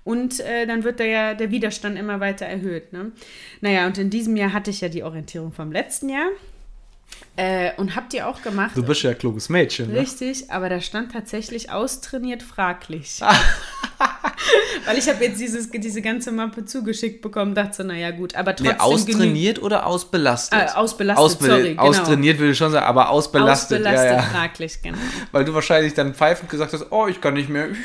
und 0.05 0.40
äh, 0.40 0.67
dann 0.67 0.85
wird 0.85 1.00
da 1.00 1.05
ja 1.05 1.35
der 1.35 1.50
Widerstand 1.50 1.99
immer 1.99 2.21
weiter 2.21 2.47
erhöht, 2.47 2.93
ne? 2.93 3.12
Naja, 3.61 3.87
und 3.87 3.99
in 3.99 4.11
diesem 4.11 4.37
Jahr 4.37 4.52
hatte 4.52 4.71
ich 4.71 4.81
ja 4.81 4.88
die 4.88 5.02
Orientierung 5.02 5.52
vom 5.52 5.73
letzten 5.73 6.09
Jahr. 6.09 6.28
Äh, 7.37 7.71
und 7.77 7.95
habt 7.95 8.12
ihr 8.15 8.27
auch 8.27 8.43
gemacht? 8.43 8.73
Du 8.75 8.83
bist 8.83 9.03
ja 9.03 9.11
ein 9.11 9.19
kluges 9.19 9.49
Mädchen, 9.49 9.93
ne? 9.93 10.00
Richtig, 10.00 10.50
aber 10.50 10.69
da 10.69 10.81
stand 10.81 11.12
tatsächlich 11.12 11.71
austrainiert 11.71 12.43
fraglich. 12.43 13.21
Weil 14.87 14.99
ich 14.99 15.09
habe 15.09 15.25
jetzt 15.25 15.41
dieses, 15.41 15.71
diese 15.71 16.03
ganze 16.03 16.33
Mappe 16.33 16.65
zugeschickt 16.65 17.21
bekommen, 17.21 17.55
dachte 17.55 17.77
so, 17.77 17.83
naja 17.85 18.11
gut, 18.11 18.35
aber 18.35 18.57
trotzdem 18.57 18.77
Nee, 18.77 18.83
austrainiert 18.83 19.62
oder 19.62 19.87
ausbelastet? 19.87 20.59
Äh, 20.59 20.67
ausbelastet, 20.75 21.25
Ausbe 21.25 21.47
sorry, 21.47 21.71
genau. 21.71 21.83
Austrainiert 21.83 22.38
würde 22.38 22.53
ich 22.53 22.59
schon 22.59 22.73
sagen, 22.73 22.87
aber 22.87 23.11
ausbelastet, 23.11 23.79
ausbelastet 23.79 24.11
ja, 24.11 24.17
ja. 24.17 24.23
fraglich, 24.23 24.83
genau. 24.83 24.99
Weil 25.31 25.45
du 25.45 25.55
wahrscheinlich 25.55 25.95
dann 25.95 26.15
pfeifend 26.15 26.50
gesagt 26.50 26.73
hast, 26.73 26.87
oh, 26.91 27.07
ich 27.07 27.21
kann 27.21 27.35
nicht 27.35 27.49
mehr. 27.49 27.69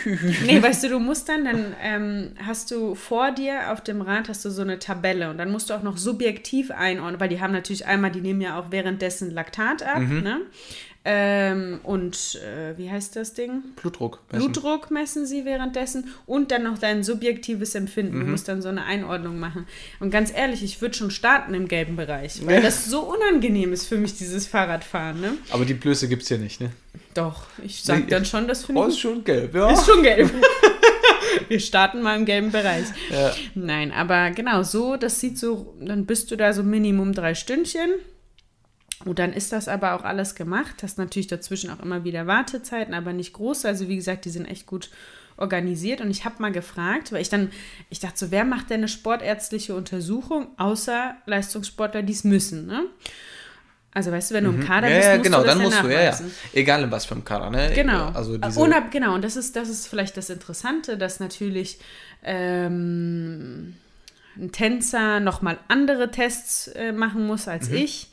Nee, 0.45 0.61
weißt 0.61 0.83
du, 0.85 0.89
du 0.89 0.99
musst 0.99 1.29
dann, 1.29 1.45
dann 1.45 1.75
ähm, 1.81 2.31
hast 2.45 2.71
du 2.71 2.95
vor 2.95 3.31
dir 3.31 3.71
auf 3.71 3.81
dem 3.81 4.01
Rad 4.01 4.29
hast 4.29 4.45
du 4.45 4.49
so 4.49 4.61
eine 4.61 4.79
Tabelle 4.79 5.29
und 5.29 5.37
dann 5.37 5.51
musst 5.51 5.69
du 5.69 5.73
auch 5.73 5.83
noch 5.83 5.97
subjektiv 5.97 6.71
einordnen, 6.71 7.19
weil 7.19 7.29
die 7.29 7.41
haben 7.41 7.51
natürlich 7.51 7.85
einmal, 7.85 8.11
die 8.11 8.21
nehmen 8.21 8.41
ja 8.41 8.59
auch 8.59 8.71
währenddessen 8.71 9.12
Laktat 9.21 9.83
ab, 9.83 9.99
Mhm. 10.01 10.21
ne? 10.23 10.41
Ähm, 11.05 11.81
und 11.83 12.39
äh, 12.41 12.77
wie 12.77 12.89
heißt 12.89 13.17
das 13.17 13.33
Ding? 13.33 13.61
Blutdruck. 13.75 14.19
messen. 14.31 14.39
Blutdruck 14.51 14.89
messen 14.89 15.25
sie 15.25 15.43
währenddessen 15.43 16.07
und 16.25 16.49
dann 16.49 16.63
noch 16.63 16.77
dein 16.77 17.03
subjektives 17.03 17.75
Empfinden. 17.75 18.19
Mhm. 18.19 18.21
Du 18.21 18.27
musst 18.27 18.47
dann 18.47 18.61
so 18.61 18.69
eine 18.69 18.85
Einordnung 18.85 19.37
machen. 19.37 19.67
Und 19.99 20.11
ganz 20.11 20.31
ehrlich, 20.33 20.63
ich 20.63 20.79
würde 20.81 20.95
schon 20.95 21.11
starten 21.11 21.53
im 21.55 21.67
gelben 21.67 21.97
Bereich, 21.97 22.45
weil 22.45 22.61
das 22.61 22.85
so 22.85 23.01
unangenehm 23.01 23.73
ist 23.73 23.85
für 23.85 23.97
mich, 23.97 24.17
dieses 24.17 24.47
Fahrradfahren. 24.47 25.19
Ne? 25.19 25.33
Aber 25.51 25.65
die 25.65 25.73
Blöße 25.73 26.07
gibt 26.07 26.21
es 26.21 26.29
hier 26.29 26.37
nicht, 26.37 26.61
ne? 26.61 26.71
Doch, 27.15 27.47
ich 27.61 27.83
sag 27.83 28.05
Nee. 28.05 28.09
dann 28.09 28.23
schon, 28.23 28.47
das 28.47 28.63
finde 28.63 28.79
Oh, 28.79 28.87
ich 28.87 28.93
ist 28.93 28.99
schon 29.01 29.25
gelb, 29.25 29.53
ja. 29.55 29.71
ist 29.71 29.85
schon 29.85 30.03
gelb. 30.03 30.31
Wir 31.49 31.59
starten 31.59 32.01
mal 32.01 32.15
im 32.17 32.25
gelben 32.25 32.51
Bereich. 32.51 32.85
Ja. 33.11 33.33
Nein, 33.55 33.91
aber 33.91 34.31
genau 34.31 34.63
so, 34.63 34.95
das 34.95 35.19
sieht 35.19 35.37
so, 35.37 35.75
dann 35.81 36.05
bist 36.05 36.31
du 36.31 36.37
da 36.37 36.53
so 36.53 36.63
Minimum 36.63 37.11
drei 37.13 37.33
Stündchen. 37.35 37.89
Und 39.05 39.19
dann 39.19 39.33
ist 39.33 39.51
das 39.51 39.67
aber 39.67 39.93
auch 39.93 40.03
alles 40.03 40.35
gemacht. 40.35 40.81
Hast 40.81 40.97
natürlich 40.97 41.27
dazwischen 41.27 41.69
auch 41.69 41.79
immer 41.81 42.03
wieder 42.03 42.25
Wartezeiten, 42.27 42.93
aber 42.93 43.11
nicht 43.13 43.33
groß. 43.33 43.65
Also 43.65 43.87
wie 43.89 43.95
gesagt, 43.97 44.25
die 44.25 44.29
sind 44.29 44.45
echt 44.45 44.65
gut 44.65 44.89
organisiert. 45.35 45.99
Und 45.99 46.09
ich 46.11 46.25
habe 46.25 46.35
mal 46.39 46.51
gefragt, 46.51 47.11
weil 47.11 47.21
ich 47.21 47.29
dann, 47.29 47.51
ich 47.89 47.99
dachte 47.99 48.17
so, 48.17 48.31
wer 48.31 48.45
macht 48.45 48.69
denn 48.69 48.81
eine 48.81 48.87
sportärztliche 48.87 49.75
Untersuchung, 49.75 50.47
außer 50.57 51.15
Leistungssportler, 51.25 52.03
die 52.03 52.13
es 52.13 52.23
müssen, 52.23 52.65
ne? 52.67 52.85
Also 53.95 54.11
weißt 54.11 54.31
du, 54.31 54.35
wenn 54.35 54.45
du 54.45 54.49
im 54.49 54.59
Kader 54.61 54.89
Ja, 54.89 54.95
bist, 54.95 55.07
ja, 55.07 55.13
musst 55.17 55.23
genau, 55.25 55.37
du 55.41 55.43
das 55.45 55.53
dann 55.53 55.61
ja 55.61 55.69
musst 55.69 55.83
du, 55.83 55.87
ja, 55.87 56.01
ja. 56.01 56.11
nachweisen. 56.11 56.31
Egal 56.53 56.83
in 56.83 56.91
was 56.91 57.05
für 57.05 57.13
einem 57.13 57.25
Kader, 57.25 57.49
ne? 57.51 57.71
Genau. 57.75 58.07
Also 58.07 58.37
diese, 58.37 58.59
Unab 58.59 58.89
genau, 58.89 59.13
und 59.13 59.23
das 59.23 59.35
ist, 59.35 59.55
das 59.55 59.69
ist 59.69 59.87
vielleicht 59.87 60.17
das 60.17 60.31
Interessante, 60.31 60.97
dass 60.97 61.19
natürlich 61.19 61.77
ähm, 62.23 63.75
ein 64.35 64.51
Tänzer 64.51 65.19
nochmal 65.19 65.59
andere 65.67 66.09
Tests 66.09 66.67
äh, 66.69 66.91
machen 66.91 67.27
muss 67.27 67.47
als 67.47 67.69
Mhm. 67.69 67.75
ich. 67.75 68.09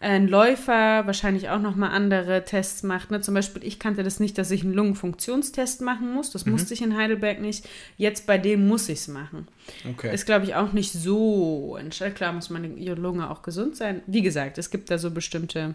Ein 0.00 0.28
Läufer 0.28 1.06
wahrscheinlich 1.06 1.48
auch 1.48 1.60
nochmal 1.60 1.90
andere 1.90 2.44
Tests 2.44 2.84
macht. 2.84 3.10
Ne? 3.10 3.20
Zum 3.20 3.34
Beispiel, 3.34 3.64
ich 3.64 3.80
kannte 3.80 4.04
das 4.04 4.20
nicht, 4.20 4.38
dass 4.38 4.52
ich 4.52 4.62
einen 4.62 4.72
Lungenfunktionstest 4.72 5.80
machen 5.80 6.14
muss. 6.14 6.28
Mhm. 6.28 6.32
Das 6.34 6.46
musste 6.46 6.74
ich 6.74 6.82
in 6.82 6.96
Heidelberg 6.96 7.40
nicht. 7.40 7.68
Jetzt 7.96 8.26
bei 8.26 8.38
dem 8.38 8.68
muss 8.68 8.88
ich 8.88 9.00
es 9.00 9.08
machen. 9.08 9.48
okay. 9.90 10.14
Ist, 10.14 10.26
glaube 10.26 10.44
ich, 10.44 10.54
auch 10.54 10.72
nicht 10.72 10.92
so 10.92 11.76
entscheidend. 11.76 12.16
Klar 12.16 12.32
muss 12.32 12.48
meine 12.48 12.68
Lunge 12.94 13.28
auch 13.28 13.42
gesund 13.42 13.76
sein. 13.76 14.02
Wie 14.06 14.22
gesagt, 14.22 14.58
es 14.58 14.70
gibt 14.70 14.88
da 14.90 14.98
so 14.98 15.10
bestimmte 15.10 15.74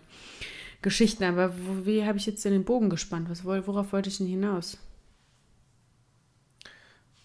Geschichten, 0.82 1.26
aber 1.26 1.54
wo, 1.58 1.86
wie 1.86 2.06
habe 2.06 2.18
ich 2.18 2.26
jetzt 2.26 2.46
denn 2.46 2.54
den 2.54 2.64
Bogen 2.64 2.90
gespannt? 2.90 3.30
Was, 3.30 3.44
worauf 3.44 3.92
wollte 3.92 4.10
ich 4.10 4.20
denn 4.20 4.28
hinaus? 4.28 4.78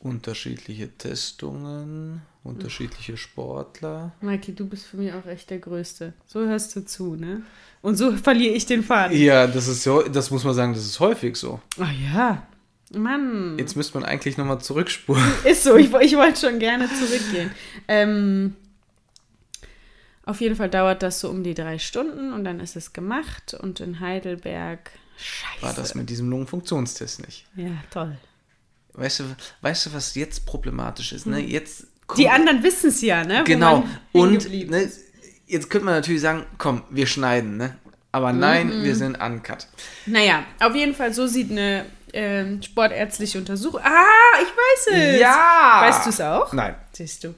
Unterschiedliche 0.01 0.97
Testungen, 0.97 2.23
unterschiedliche 2.49 3.17
Sportler. 3.17 4.13
Mikey, 4.21 4.55
du 4.55 4.67
bist 4.67 4.87
für 4.87 4.97
mich 4.97 5.13
auch 5.13 5.27
echt 5.27 5.51
der 5.51 5.59
Größte. 5.59 6.15
So 6.27 6.41
hörst 6.41 6.75
du 6.75 6.85
zu, 6.85 7.15
ne? 7.15 7.43
Und 7.83 7.97
so 7.97 8.17
verliere 8.17 8.55
ich 8.55 8.67
den 8.67 8.83
Faden. 8.83 9.17
Ja, 9.17 9.47
das 9.47 9.69
ist 9.69 9.83
so, 9.83 10.03
das 10.03 10.31
muss 10.31 10.45
man 10.45 10.55
sagen, 10.55 10.75
das 10.75 10.85
ist 10.85 10.99
häufig 11.01 11.37
so. 11.37 11.61
Ach 11.79 11.93
ja. 11.93 12.47
Mann. 12.97 13.59
Jetzt 13.59 13.77
müsste 13.77 13.99
man 13.99 14.09
eigentlich 14.09 14.37
nochmal 14.39 14.61
zurückspulen. 14.61 15.23
Ist 15.45 15.63
so, 15.65 15.77
ich, 15.77 15.93
ich 15.93 16.17
wollte 16.17 16.41
schon 16.41 16.59
gerne 16.59 16.89
zurückgehen. 16.89 17.51
Ähm, 17.87 18.57
auf 20.25 20.41
jeden 20.41 20.57
Fall 20.57 20.71
dauert 20.71 21.03
das 21.03 21.21
so 21.21 21.29
um 21.29 21.43
die 21.43 21.55
drei 21.55 21.79
Stunden 21.79 22.33
und 22.33 22.45
dann 22.45 22.61
ist 22.61 22.77
es 22.77 22.93
gemacht 22.93 23.55
und 23.55 23.81
in 23.81 24.01
Heidelberg. 24.01 24.91
Scheiße. 25.19 25.63
War 25.63 25.75
das 25.75 25.95
mit 25.95 26.09
diesem 26.09 26.31
Lungenfunktionstest 26.31 27.27
nicht? 27.27 27.47
Ja, 27.57 27.73
toll. 27.91 28.17
Weißt 28.95 29.21
du, 29.21 29.25
weißt 29.63 29.87
du, 29.87 29.93
was 29.93 30.15
jetzt 30.15 30.47
problematisch 30.47 31.13
ist? 31.13 31.27
Ne? 31.27 31.41
Jetzt 31.41 31.81
Hm. 31.81 31.89
Die 32.17 32.29
anderen 32.29 32.63
wissen 32.63 32.89
es 32.89 33.03
ja, 33.03 33.25
ne? 33.25 33.45
Genau. 33.45 33.85
Und 34.13 34.51
ne, 34.71 34.91
jetzt 35.47 35.71
könnte 35.71 35.85
man 35.85 35.95
natürlich 35.95 36.23
sagen, 36.23 36.47
komm, 36.57 36.83
wir 36.91 37.07
schneiden, 37.07 37.57
ne? 37.57 37.77
Aber 38.11 38.33
nein, 38.33 38.83
wir 38.83 38.97
sind 38.97 39.21
uncut. 39.21 39.67
Naja, 40.07 40.45
auf 40.61 40.75
jeden 40.75 40.95
Fall, 40.95 41.13
so 41.13 41.27
sieht 41.27 41.51
eine 41.51 41.85
ähm, 42.15 42.63
sportärztliche 42.63 43.39
Untersuchung. 43.39 43.81
Ah, 43.83 44.41
ich 44.43 44.49
weiß 44.49 44.97
es. 45.15 45.21
Ja! 45.21 45.81
Weißt 45.83 46.07
du 46.07 46.11
es 46.11 46.21
auch? 46.21 46.53
Nein. 46.53 46.75
Siehst 46.93 47.25
du. 47.25 47.35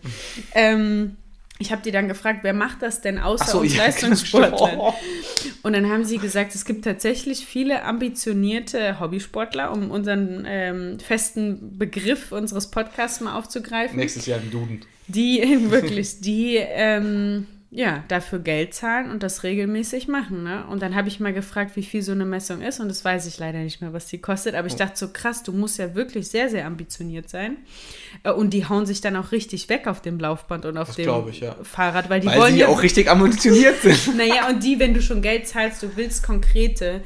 ähm, 0.54 1.16
ich 1.60 1.70
habe 1.70 1.82
die 1.82 1.90
dann 1.90 2.08
gefragt, 2.08 2.40
wer 2.42 2.54
macht 2.54 2.80
das 2.80 3.02
denn 3.02 3.18
außer 3.18 3.44
so, 3.44 3.60
uns 3.60 3.76
ja, 3.76 3.82
Leistungssportlern? 3.84 4.70
genau. 4.70 4.98
Und 5.62 5.74
dann 5.74 5.90
haben 5.90 6.04
sie 6.04 6.16
gesagt, 6.16 6.54
es 6.54 6.64
gibt 6.64 6.84
tatsächlich 6.84 7.44
viele 7.44 7.84
ambitionierte 7.84 8.98
Hobbysportler, 8.98 9.70
um 9.70 9.90
unseren 9.90 10.46
ähm, 10.48 10.98
festen 10.98 11.76
Begriff 11.78 12.32
unseres 12.32 12.70
Podcasts 12.70 13.20
mal 13.20 13.36
aufzugreifen. 13.36 13.98
Nächstes 13.98 14.24
Jahr 14.24 14.40
im 14.40 14.50
Duden. 14.50 14.80
die 15.06 15.42
wirklich, 15.70 16.20
die 16.22 16.56
ähm, 16.56 17.46
ja 17.72 18.02
dafür 18.08 18.40
Geld 18.40 18.74
zahlen 18.74 19.10
und 19.12 19.22
das 19.22 19.44
regelmäßig 19.44 20.08
machen. 20.08 20.42
Ne? 20.42 20.64
Und 20.66 20.82
dann 20.82 20.96
habe 20.96 21.06
ich 21.06 21.20
mal 21.20 21.32
gefragt, 21.32 21.76
wie 21.76 21.84
viel 21.84 22.02
so 22.02 22.10
eine 22.12 22.24
Messung 22.24 22.60
ist 22.62 22.80
und 22.80 22.88
das 22.88 23.04
weiß 23.04 23.26
ich 23.26 23.38
leider 23.38 23.60
nicht 23.60 23.80
mehr, 23.80 23.92
was 23.92 24.06
die 24.06 24.18
kostet. 24.18 24.56
Aber 24.56 24.66
ich 24.66 24.74
dachte 24.74 24.96
so 24.98 25.08
krass, 25.12 25.44
du 25.44 25.52
musst 25.52 25.78
ja 25.78 25.94
wirklich 25.94 26.28
sehr, 26.28 26.48
sehr 26.48 26.66
ambitioniert 26.66 27.28
sein. 27.28 27.58
Äh, 28.24 28.32
Und 28.32 28.50
die 28.54 28.68
hauen 28.68 28.86
sich 28.86 29.00
dann 29.00 29.14
auch 29.14 29.30
richtig 29.30 29.68
weg 29.68 29.86
auf 29.86 30.02
dem 30.02 30.18
Laufband 30.18 30.64
und 30.66 30.78
auf 30.78 30.88
Das 30.88 30.96
dem 30.96 31.28
ich, 31.28 31.40
ja. 31.40 31.56
Fahrrad, 31.62 32.10
weil 32.10 32.20
die 32.20 32.26
Weil 32.26 32.38
wollen 32.40 32.56
ja 32.56 32.66
auch 32.68 32.82
richtig 32.82 33.08
ambitioniert 33.08 33.76
sind. 33.82 34.16
naja, 34.16 34.48
und 34.48 34.64
die, 34.64 34.80
wenn 34.80 34.92
du 34.92 35.00
schon 35.00 35.22
Geld 35.22 35.46
zahlst, 35.46 35.82
du 35.84 35.96
willst 35.96 36.24
konkrete, 36.24 37.02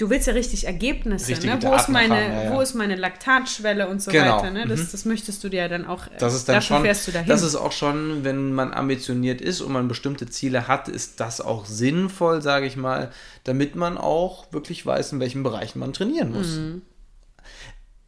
du 0.00 0.08
willst 0.08 0.26
ja 0.26 0.32
richtig 0.32 0.66
Ergebnisse. 0.66 1.28
Richtige 1.32 1.54
Ne? 1.54 1.62
Wo, 1.62 1.74
ist 1.74 1.88
meine, 1.88 2.14
haben, 2.14 2.44
ja, 2.44 2.52
wo 2.54 2.60
ist 2.60 2.74
meine 2.74 2.96
Laktatschwelle 2.96 3.86
und 3.86 4.00
so 4.02 4.10
Genau, 4.10 4.38
weiter. 4.38 4.50
Ne? 4.50 4.66
Das, 4.66 4.90
das 4.90 5.04
möchtest 5.04 5.44
du 5.44 5.48
dir 5.48 5.58
ja 5.60 5.68
dann 5.68 5.86
auch, 5.86 6.06
äh, 6.06 6.10
Das 6.18 6.34
ist 6.34 6.48
dann 6.48 6.56
dafür 6.56 6.76
schon, 6.76 6.84
fährst 6.84 7.06
du 7.08 7.12
dahin. 7.12 7.28
das 7.28 7.42
ist 7.42 7.54
auch 7.54 7.72
schon, 7.72 8.24
wenn 8.24 8.52
man 8.52 8.72
ambitioniert 8.72 9.40
ist 9.40 9.60
und 9.60 9.72
man 9.72 9.88
bestimmte 9.88 10.26
Ziele 10.26 10.68
hat, 10.68 10.88
ist 10.88 11.20
das 11.20 11.40
auch 11.40 11.66
sinnvoll, 11.66 12.40
sage 12.40 12.66
ich 12.66 12.76
mal, 12.76 13.10
damit 13.44 13.76
man 13.76 13.98
auch 13.98 14.52
wirklich 14.52 14.84
weiß, 14.84 15.12
in 15.12 15.20
welchen 15.20 15.42
Bereichen 15.42 15.78
man 15.78 15.92
trainieren 15.92 16.32
muss. 16.32 16.56
Mhm. 16.56 16.82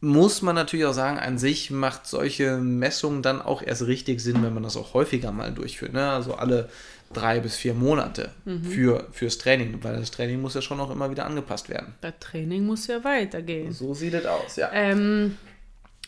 Muss 0.01 0.41
man 0.41 0.55
natürlich 0.55 0.85
auch 0.85 0.93
sagen, 0.93 1.17
an 1.17 1.37
sich 1.37 1.71
macht 1.71 2.07
solche 2.07 2.57
Messungen 2.57 3.21
dann 3.21 3.41
auch 3.41 3.61
erst 3.61 3.83
richtig 3.87 4.19
Sinn, 4.19 4.43
wenn 4.43 4.53
man 4.53 4.63
das 4.63 4.75
auch 4.75 4.93
häufiger 4.93 5.31
mal 5.31 5.53
durchführt. 5.53 5.93
Ne? 5.93 6.09
Also 6.09 6.33
alle 6.33 6.69
drei 7.13 7.39
bis 7.39 7.55
vier 7.55 7.73
Monate 7.73 8.31
Mhm. 8.45 8.63
für, 8.63 9.07
fürs 9.11 9.37
Training, 9.37 9.79
weil 9.83 9.95
das 9.97 10.11
Training 10.11 10.41
muss 10.41 10.53
ja 10.55 10.61
schon 10.61 10.79
auch 10.79 10.89
immer 10.91 11.09
wieder 11.11 11.25
angepasst 11.25 11.69
werden. 11.69 11.93
das 12.01 12.13
Training 12.19 12.65
muss 12.65 12.87
ja 12.87 13.03
weitergehen. 13.03 13.71
So 13.71 13.93
sieht 13.93 14.13
es 14.13 14.25
aus, 14.25 14.55
ja. 14.57 14.69
Ähm, 14.73 15.37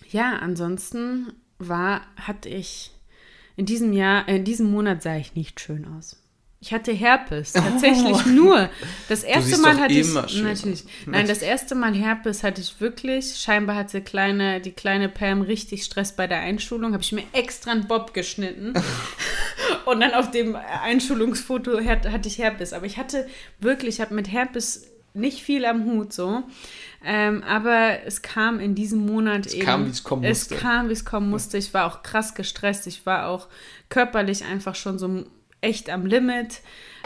ja, 0.09 0.37
ansonsten 0.41 1.33
war, 1.59 2.01
hatte 2.17 2.49
ich 2.49 2.91
in 3.55 3.65
diesem 3.65 3.93
Jahr, 3.93 4.27
äh, 4.27 4.35
in 4.37 4.43
diesem 4.43 4.69
Monat 4.69 5.01
sah 5.01 5.15
ich 5.15 5.35
nicht 5.35 5.59
schön 5.61 5.87
aus. 5.97 6.17
Ich 6.61 6.73
hatte 6.73 6.91
Herpes, 6.93 7.53
tatsächlich 7.53 8.25
nur. 8.25 8.69
Das 9.07 9.23
erste 9.23 9.55
Oh. 9.57 9.61
Mal 9.61 9.77
hatte 9.79 9.93
ich, 9.93 10.11
natürlich, 10.13 10.83
nein, 11.05 11.27
das 11.27 11.41
erste 11.43 11.75
Mal 11.75 11.93
Herpes 11.93 12.43
hatte 12.43 12.59
ich 12.59 12.81
wirklich. 12.81 13.35
Scheinbar 13.37 13.75
hatte 13.75 14.01
kleine, 14.01 14.61
die 14.61 14.71
kleine 14.71 15.07
Pam 15.07 15.41
richtig 15.41 15.83
Stress 15.83 16.15
bei 16.15 16.25
der 16.27 16.39
Einschulung. 16.39 16.93
Habe 16.93 17.03
ich 17.03 17.11
mir 17.11 17.23
extra 17.33 17.71
einen 17.71 17.87
Bob 17.87 18.13
geschnitten. 18.15 18.73
Und 19.85 19.99
dann 20.01 20.13
auf 20.13 20.31
dem 20.31 20.55
Einschulungsfoto 20.83 21.79
hat- 21.83 22.07
hatte 22.11 22.27
ich 22.27 22.37
Herpes. 22.37 22.73
Aber 22.73 22.85
ich 22.85 22.97
hatte 22.97 23.27
wirklich, 23.59 23.95
ich 23.95 24.01
habe 24.01 24.13
mit 24.15 24.31
Herpes 24.31 24.87
nicht 25.13 25.41
viel 25.41 25.65
am 25.65 25.85
Hut 25.85 26.11
so. 26.11 26.43
Ähm, 27.03 27.43
aber 27.43 27.99
es 28.05 28.21
kam 28.21 28.59
in 28.59 28.75
diesem 28.75 29.05
Monat 29.05 29.45
Es 29.45 29.53
eben. 29.53 29.65
kam, 29.65 29.85
wie 29.85 29.89
es 29.91 30.03
kommen 30.03 30.23
Es 30.23 30.49
musste. 30.49 30.55
kam, 30.55 30.89
wie 30.89 30.93
es 30.93 31.05
kommen 31.05 31.29
musste. 31.29 31.57
Ich 31.57 31.73
war 31.73 31.85
auch 31.85 32.03
krass 32.03 32.33
gestresst. 32.35 32.87
Ich 32.87 33.05
war 33.05 33.27
auch 33.27 33.47
körperlich 33.89 34.43
einfach 34.45 34.75
schon 34.75 34.97
so 34.99 35.23
echt 35.61 35.89
am 35.89 36.05
Limit. 36.05 36.61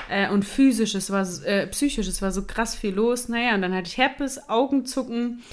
Äh, 0.10 0.30
und 0.30 0.44
physisch, 0.46 0.96
es 0.96 1.12
war 1.12 1.28
äh, 1.46 1.68
psychisch, 1.68 2.08
es 2.08 2.22
war 2.22 2.32
so 2.32 2.44
krass 2.46 2.74
viel 2.76 2.94
los. 2.96 3.28
Naja, 3.30 3.54
und 3.56 3.62
dann 3.62 3.76
hatte 3.76 3.88
ich 3.90 3.98
Herpes, 3.98 4.50
Augenzucken. 4.50 5.44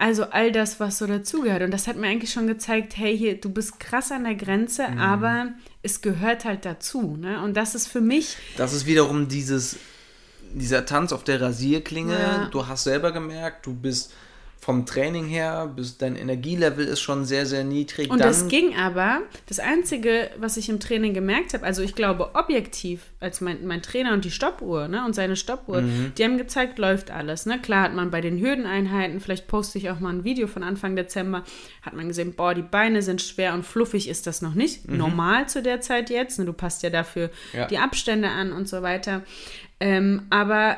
Also 0.00 0.24
all 0.30 0.50
das, 0.50 0.80
was 0.80 0.96
so 0.96 1.06
dazugehört. 1.06 1.62
Und 1.62 1.72
das 1.72 1.86
hat 1.86 1.96
mir 1.96 2.06
eigentlich 2.08 2.32
schon 2.32 2.46
gezeigt, 2.46 2.96
hey, 2.96 3.16
hier, 3.16 3.38
du 3.38 3.50
bist 3.50 3.78
krass 3.78 4.10
an 4.10 4.24
der 4.24 4.34
Grenze, 4.34 4.88
Mhm. 4.88 4.98
aber 4.98 5.48
es 5.82 6.00
gehört 6.00 6.46
halt 6.46 6.64
dazu. 6.64 7.18
Ne? 7.20 7.42
Und 7.44 7.54
das 7.54 7.74
ist 7.74 7.86
für 7.86 8.00
mich, 8.00 8.36
Das 8.56 8.72
ist 8.72 8.86
wiederum 8.86 9.28
dieses, 9.28 9.76
dieser 10.54 10.86
Tanz 10.86 11.12
auf 11.12 11.22
der 11.22 11.42
Rasierklinge. 11.42 12.18
Ja. 12.18 12.48
Du 12.50 12.66
hast 12.66 12.84
selber 12.84 13.12
gemerkt, 13.12 13.66
du 13.66 13.74
bist 13.74 14.12
vom 14.70 14.86
Training 14.86 15.26
her, 15.26 15.68
bist, 15.74 16.00
dein 16.00 16.14
Energielevel 16.14 16.86
ist 16.86 17.00
schon 17.00 17.24
sehr, 17.24 17.44
sehr 17.44 17.64
niedrig. 17.64 18.08
Und 18.08 18.20
das 18.20 18.46
ging 18.46 18.76
aber, 18.76 19.18
das 19.48 19.58
Einzige, 19.58 20.30
was 20.38 20.56
ich 20.56 20.68
im 20.68 20.78
Training 20.78 21.12
gemerkt 21.12 21.54
habe, 21.54 21.66
also 21.66 21.82
ich 21.82 21.96
glaube 21.96 22.30
objektiv, 22.34 23.00
als 23.18 23.40
mein, 23.40 23.66
mein 23.66 23.82
Trainer 23.82 24.12
und 24.12 24.24
die 24.24 24.30
Stoppuhr 24.30 24.86
ne, 24.86 25.04
und 25.04 25.14
seine 25.14 25.34
Stoppuhr, 25.34 25.80
Mhm. 25.82 26.12
die 26.16 26.22
haben 26.24 26.38
gezeigt, 26.38 26.78
läuft 26.78 27.10
alles. 27.10 27.46
Ne? 27.46 27.58
Klar 27.60 27.82
hat 27.82 27.94
man 27.94 28.12
bei 28.12 28.20
den 28.20 28.38
Hürdeneinheiten, 28.38 29.18
vielleicht 29.18 29.48
poste 29.48 29.76
ich 29.78 29.90
auch 29.90 29.98
mal 29.98 30.10
ein 30.14 30.22
Video 30.22 30.46
von 30.46 30.62
Anfang 30.62 30.94
Dezember, 30.94 31.42
hat 31.82 31.94
man 31.94 32.06
gesehen, 32.06 32.34
boah, 32.34 32.54
die 32.54 32.62
Beine 32.62 33.02
sind 33.02 33.20
schwer 33.22 33.54
und 33.54 33.66
fluffig 33.66 34.08
ist 34.08 34.28
das 34.28 34.40
noch 34.40 34.54
nicht. 34.54 34.88
Normal 34.88 35.48
zu 35.48 35.62
der 35.62 35.80
Zeit 35.80 36.10
jetzt. 36.10 36.38
Ne? 36.38 36.44
Du 36.44 36.52
passt 36.52 36.84
ja 36.84 36.90
dafür 36.90 37.30
Ja. 37.52 37.66
die 37.66 37.78
Abstände 37.78 38.28
an 38.28 38.52
und 38.52 38.68
so 38.68 38.82
weiter. 38.82 39.22
Ähm, 39.80 40.22
aber 40.30 40.76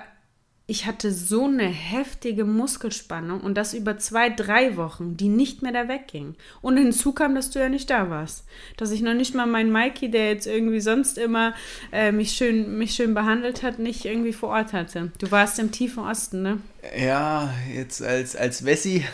ich 0.72 0.86
hatte 0.86 1.12
so 1.12 1.44
eine 1.44 1.66
heftige 1.66 2.46
Muskelspannung 2.46 3.42
und 3.42 3.56
das 3.56 3.74
über 3.74 3.98
zwei, 3.98 4.30
drei 4.30 4.78
Wochen, 4.78 5.18
die 5.18 5.28
nicht 5.28 5.60
mehr 5.60 5.70
da 5.70 5.86
wegging. 5.86 6.34
Und 6.62 6.78
hinzu 6.78 7.12
kam, 7.12 7.34
dass 7.34 7.50
du 7.50 7.58
ja 7.58 7.68
nicht 7.68 7.90
da 7.90 8.08
warst. 8.08 8.46
Dass 8.78 8.90
ich 8.90 9.02
noch 9.02 9.12
nicht 9.12 9.34
mal 9.34 9.46
meinen 9.46 9.70
Mikey, 9.70 10.10
der 10.10 10.30
jetzt 10.30 10.46
irgendwie 10.46 10.80
sonst 10.80 11.18
immer 11.18 11.52
äh, 11.92 12.10
mich, 12.10 12.32
schön, 12.32 12.78
mich 12.78 12.94
schön 12.94 13.12
behandelt 13.12 13.62
hat, 13.62 13.80
nicht 13.80 14.06
irgendwie 14.06 14.32
vor 14.32 14.48
Ort 14.48 14.72
hatte. 14.72 15.12
Du 15.18 15.30
warst 15.30 15.58
im 15.58 15.72
tiefen 15.72 16.04
Osten, 16.04 16.40
ne? 16.40 16.58
Ja, 16.98 17.52
jetzt 17.70 18.00
als, 18.02 18.34
als 18.34 18.64
Wessi 18.64 19.04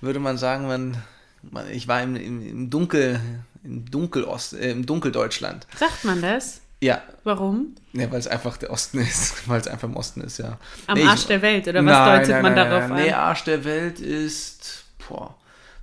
würde 0.00 0.18
man 0.18 0.38
sagen, 0.38 0.66
man, 0.66 0.96
man, 1.42 1.70
ich 1.70 1.88
war 1.88 2.02
im, 2.02 2.16
im, 2.16 2.40
im 2.40 2.70
Dunkel, 2.70 3.20
im 3.62 3.84
Dunkelost, 3.90 4.54
äh, 4.54 4.70
im 4.70 4.86
Dunkeldeutschland. 4.86 5.66
Sagt 5.76 6.06
man 6.06 6.22
das? 6.22 6.62
Ja, 6.86 7.02
Warum? 7.24 7.74
ja 7.92 8.10
weil 8.10 8.18
es 8.20 8.28
einfach 8.28 8.56
der 8.56 8.70
Osten 8.70 8.98
ist, 8.98 9.48
weil 9.48 9.60
es 9.60 9.68
einfach 9.68 9.88
im 9.88 9.96
Osten 9.96 10.20
ist, 10.20 10.38
ja. 10.38 10.58
Am 10.86 10.96
Nee, 10.96 11.02
ich- 11.04 11.08
Arsch 11.08 11.26
der 11.26 11.42
Welt, 11.42 11.66
oder 11.68 11.84
was 11.84 11.92
Nein, 11.92 12.18
deutet 12.20 12.30
nein, 12.30 12.42
man 12.42 12.54
nein, 12.54 12.70
darauf 12.70 12.88
nein. 12.90 13.02
Nee, 13.04 13.12
an? 13.12 13.20
Arsch 13.20 13.44
der 13.44 13.64
Welt 13.64 14.00
ist, 14.00 14.84
boah, 15.08 15.34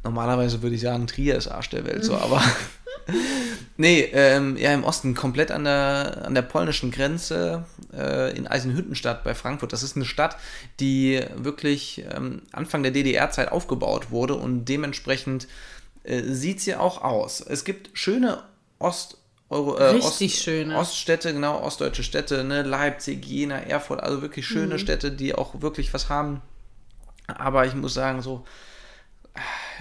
normalerweise 0.03 0.61
würde 0.61 0.75
ich 0.75 0.81
sagen, 0.81 1.07
Trier 1.07 1.35
ist 1.37 1.47
Arsch 1.47 1.69
der 1.69 1.85
Welt, 1.85 2.03
so, 2.03 2.15
aber 2.15 2.41
nee, 3.77 4.01
ähm, 4.13 4.55
ja, 4.57 4.73
im 4.73 4.83
Osten, 4.83 5.13
komplett 5.13 5.51
an 5.51 5.65
der, 5.65 6.21
an 6.25 6.33
der 6.35 6.41
polnischen 6.41 6.89
Grenze 6.91 7.65
äh, 7.93 8.35
in 8.37 8.47
Eisenhüttenstadt 8.47 9.23
bei 9.25 9.35
Frankfurt. 9.35 9.73
Das 9.73 9.83
ist 9.83 9.95
eine 9.97 10.05
Stadt, 10.05 10.37
die 10.79 11.21
wirklich 11.35 12.03
ähm, 12.15 12.43
Anfang 12.53 12.83
der 12.83 12.93
DDR-Zeit 12.93 13.51
aufgebaut 13.51 14.09
wurde 14.11 14.35
und 14.35 14.65
dementsprechend 14.65 15.47
äh, 16.03 16.21
sieht 16.23 16.61
sie 16.61 16.75
auch 16.75 17.01
aus. 17.01 17.41
Es 17.41 17.65
gibt 17.65 17.89
schöne 17.93 18.43
Ost- 18.79 19.17
Euro, 19.53 19.75
äh, 19.77 19.85
Richtig 19.91 20.39
schöne. 20.39 20.77
Oststädte, 20.77 21.33
genau, 21.33 21.61
ostdeutsche 21.61 22.03
Städte, 22.03 22.43
ne, 22.43 22.63
Leipzig, 22.63 23.25
Jena, 23.25 23.59
Erfurt, 23.59 24.01
also 24.01 24.21
wirklich 24.21 24.49
Mhm. 24.49 24.53
schöne 24.53 24.79
Städte, 24.79 25.11
die 25.11 25.35
auch 25.35 25.61
wirklich 25.61 25.93
was 25.93 26.09
haben. 26.09 26.41
Aber 27.27 27.65
ich 27.65 27.73
muss 27.75 27.93
sagen, 27.93 28.21
so, 28.21 28.43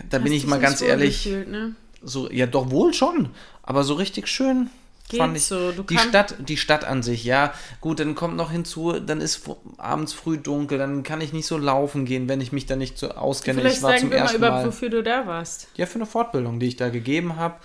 da 0.09 0.19
bin 0.19 0.27
Hast 0.29 0.33
ich 0.37 0.43
dich 0.43 0.51
mal 0.51 0.61
ganz 0.61 0.81
ehrlich, 0.81 1.25
gefühlt, 1.25 1.49
ne? 1.49 1.75
so, 2.03 2.31
ja 2.31 2.47
doch 2.47 2.71
wohl 2.71 2.95
schon, 2.95 3.31
aber 3.63 3.85
so 3.85 3.95
richtig 3.95 4.29
schön 4.29 4.71
Geht 5.09 5.19
fand 5.21 5.37
ich. 5.37 5.45
so, 5.47 5.73
die 5.73 5.99
Stadt, 5.99 6.37
die 6.39 6.57
Stadt 6.57 6.85
an 6.85 7.03
sich, 7.03 7.25
ja, 7.25 7.53
gut, 7.81 8.01
dann 8.01 8.15
kommt 8.15 8.37
noch 8.37 8.51
hinzu, 8.51 8.93
dann 9.01 9.21
ist 9.21 9.43
abends 9.77 10.13
früh 10.13 10.39
dunkel, 10.39 10.79
dann 10.79 11.03
kann 11.03 11.21
ich 11.21 11.33
nicht 11.33 11.47
so 11.47 11.59
laufen 11.59 12.05
gehen, 12.07 12.29
wenn 12.29 12.41
ich 12.41 12.53
mich 12.53 12.67
da 12.67 12.77
nicht 12.77 12.97
so 12.99 13.11
auskenne. 13.11 13.61
Vielleicht 13.61 13.79
ich 13.79 13.83
war 13.83 13.91
sagen 13.91 14.01
zum 14.03 14.11
wir 14.11 14.19
mal 14.19 14.23
ersten 14.25 14.37
über, 14.39 14.51
Mal, 14.51 14.67
wofür 14.67 14.89
du 14.89 15.03
da 15.03 15.27
warst. 15.27 15.69
ja, 15.77 15.87
für 15.87 15.97
eine 15.97 16.07
Fortbildung, 16.07 16.61
die 16.61 16.67
ich 16.69 16.77
da 16.77 16.89
gegeben 16.89 17.37
habe. 17.37 17.57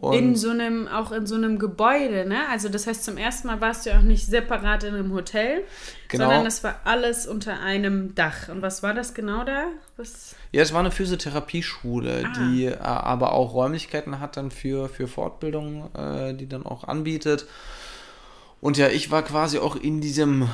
Und 0.00 0.14
in 0.14 0.34
so 0.34 0.48
einem, 0.48 0.88
auch 0.88 1.12
in 1.12 1.26
so 1.26 1.34
einem 1.34 1.58
Gebäude, 1.58 2.24
ne? 2.26 2.48
Also 2.50 2.70
das 2.70 2.86
heißt, 2.86 3.04
zum 3.04 3.18
ersten 3.18 3.48
Mal 3.48 3.60
warst 3.60 3.84
du 3.84 3.90
ja 3.90 3.98
auch 3.98 4.02
nicht 4.02 4.24
separat 4.26 4.82
in 4.84 4.94
einem 4.94 5.12
Hotel, 5.12 5.62
Genau. 6.08 6.24
sondern 6.24 6.46
es 6.46 6.64
war 6.64 6.80
alles 6.84 7.26
unter 7.26 7.60
einem 7.60 8.14
Dach. 8.14 8.48
Und 8.48 8.62
was 8.62 8.82
war 8.82 8.94
das 8.94 9.12
genau 9.12 9.44
da? 9.44 9.64
Was? 9.98 10.34
Ja, 10.52 10.62
es 10.62 10.72
war 10.72 10.80
eine 10.80 10.90
Physiotherapieschule, 10.90 12.24
Ah. 12.26 12.32
die 12.38 12.64
äh, 12.64 12.76
aber 12.78 13.32
auch 13.34 13.52
Räumlichkeiten 13.52 14.20
hat 14.20 14.36
dann 14.36 14.50
für, 14.50 14.88
für 14.88 15.06
Fortbildung, 15.06 15.94
äh, 15.94 16.32
die 16.34 16.48
dann 16.48 16.64
auch 16.64 16.84
anbietet. 16.84 17.46
Und 18.62 18.76
ja, 18.78 18.88
ich 18.88 19.10
war 19.10 19.22
quasi 19.22 19.58
auch 19.58 19.76
in 19.76 20.00
diesem 20.00 20.48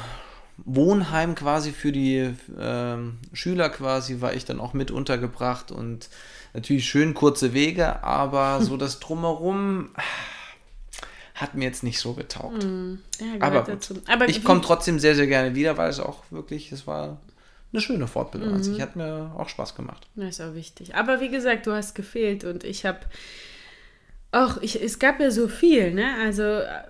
Wohnheim 0.59 1.35
quasi 1.35 1.73
für 1.73 1.93
die 1.93 2.35
ähm, 2.59 3.19
Schüler 3.33 3.69
quasi, 3.69 4.21
war 4.21 4.35
ich 4.35 4.45
dann 4.45 4.61
auch 4.61 4.73
mit 4.73 4.91
untergebracht 4.91 5.71
und 5.71 6.09
natürlich 6.55 6.89
schön 6.89 7.15
kurze 7.15 7.53
Wege, 7.53 8.03
aber 8.03 8.63
so 8.63 8.77
das 8.77 8.99
Drumherum 9.01 9.91
ah, 9.95 10.03
hat 11.35 11.55
mir 11.55 11.65
jetzt 11.65 11.83
nicht 11.83 12.01
so 12.01 12.15
getaugt. 12.15 12.65
Ja, 12.65 13.37
gehört 13.37 13.43
Aber 13.43 13.63
gut. 13.65 14.03
Aber 14.09 14.29
Ich 14.29 14.43
komme 14.43 14.63
trotzdem 14.63 14.99
sehr, 14.99 15.15
sehr 15.15 15.27
gerne 15.27 15.55
wieder, 15.55 15.77
weil 15.77 15.91
es 15.91 16.01
auch 16.01 16.23
wirklich, 16.31 16.73
es 16.73 16.87
war 16.87 17.21
eine 17.73 17.83
schöne 17.83 18.07
Fortbildung 18.07 18.51
an 18.51 18.59
Mhm. 18.59 18.63
sich. 18.63 18.81
Hat 18.81 18.97
mir 18.97 19.33
auch 19.37 19.51
Spaß 19.51 19.75
gemacht. 19.75 20.07
Das 20.15 20.39
ist 20.39 20.41
auch 20.41 20.55
wichtig. 20.55 20.95
Aber 20.95 21.21
wie 21.21 21.29
gesagt, 21.29 21.67
du 21.67 21.73
hast 21.73 21.95
gefehlt 21.95 22.45
und 22.45 22.65
ich 22.65 22.87
habe 22.87 23.01
auch, 24.33 24.63
ich, 24.63 24.83
es 24.83 24.99
gab 24.99 25.21
ja 25.21 25.31
so 25.31 25.49
viel, 25.49 25.93
ne? 25.93 26.15
Also 26.23 26.43
äh, 26.43 26.85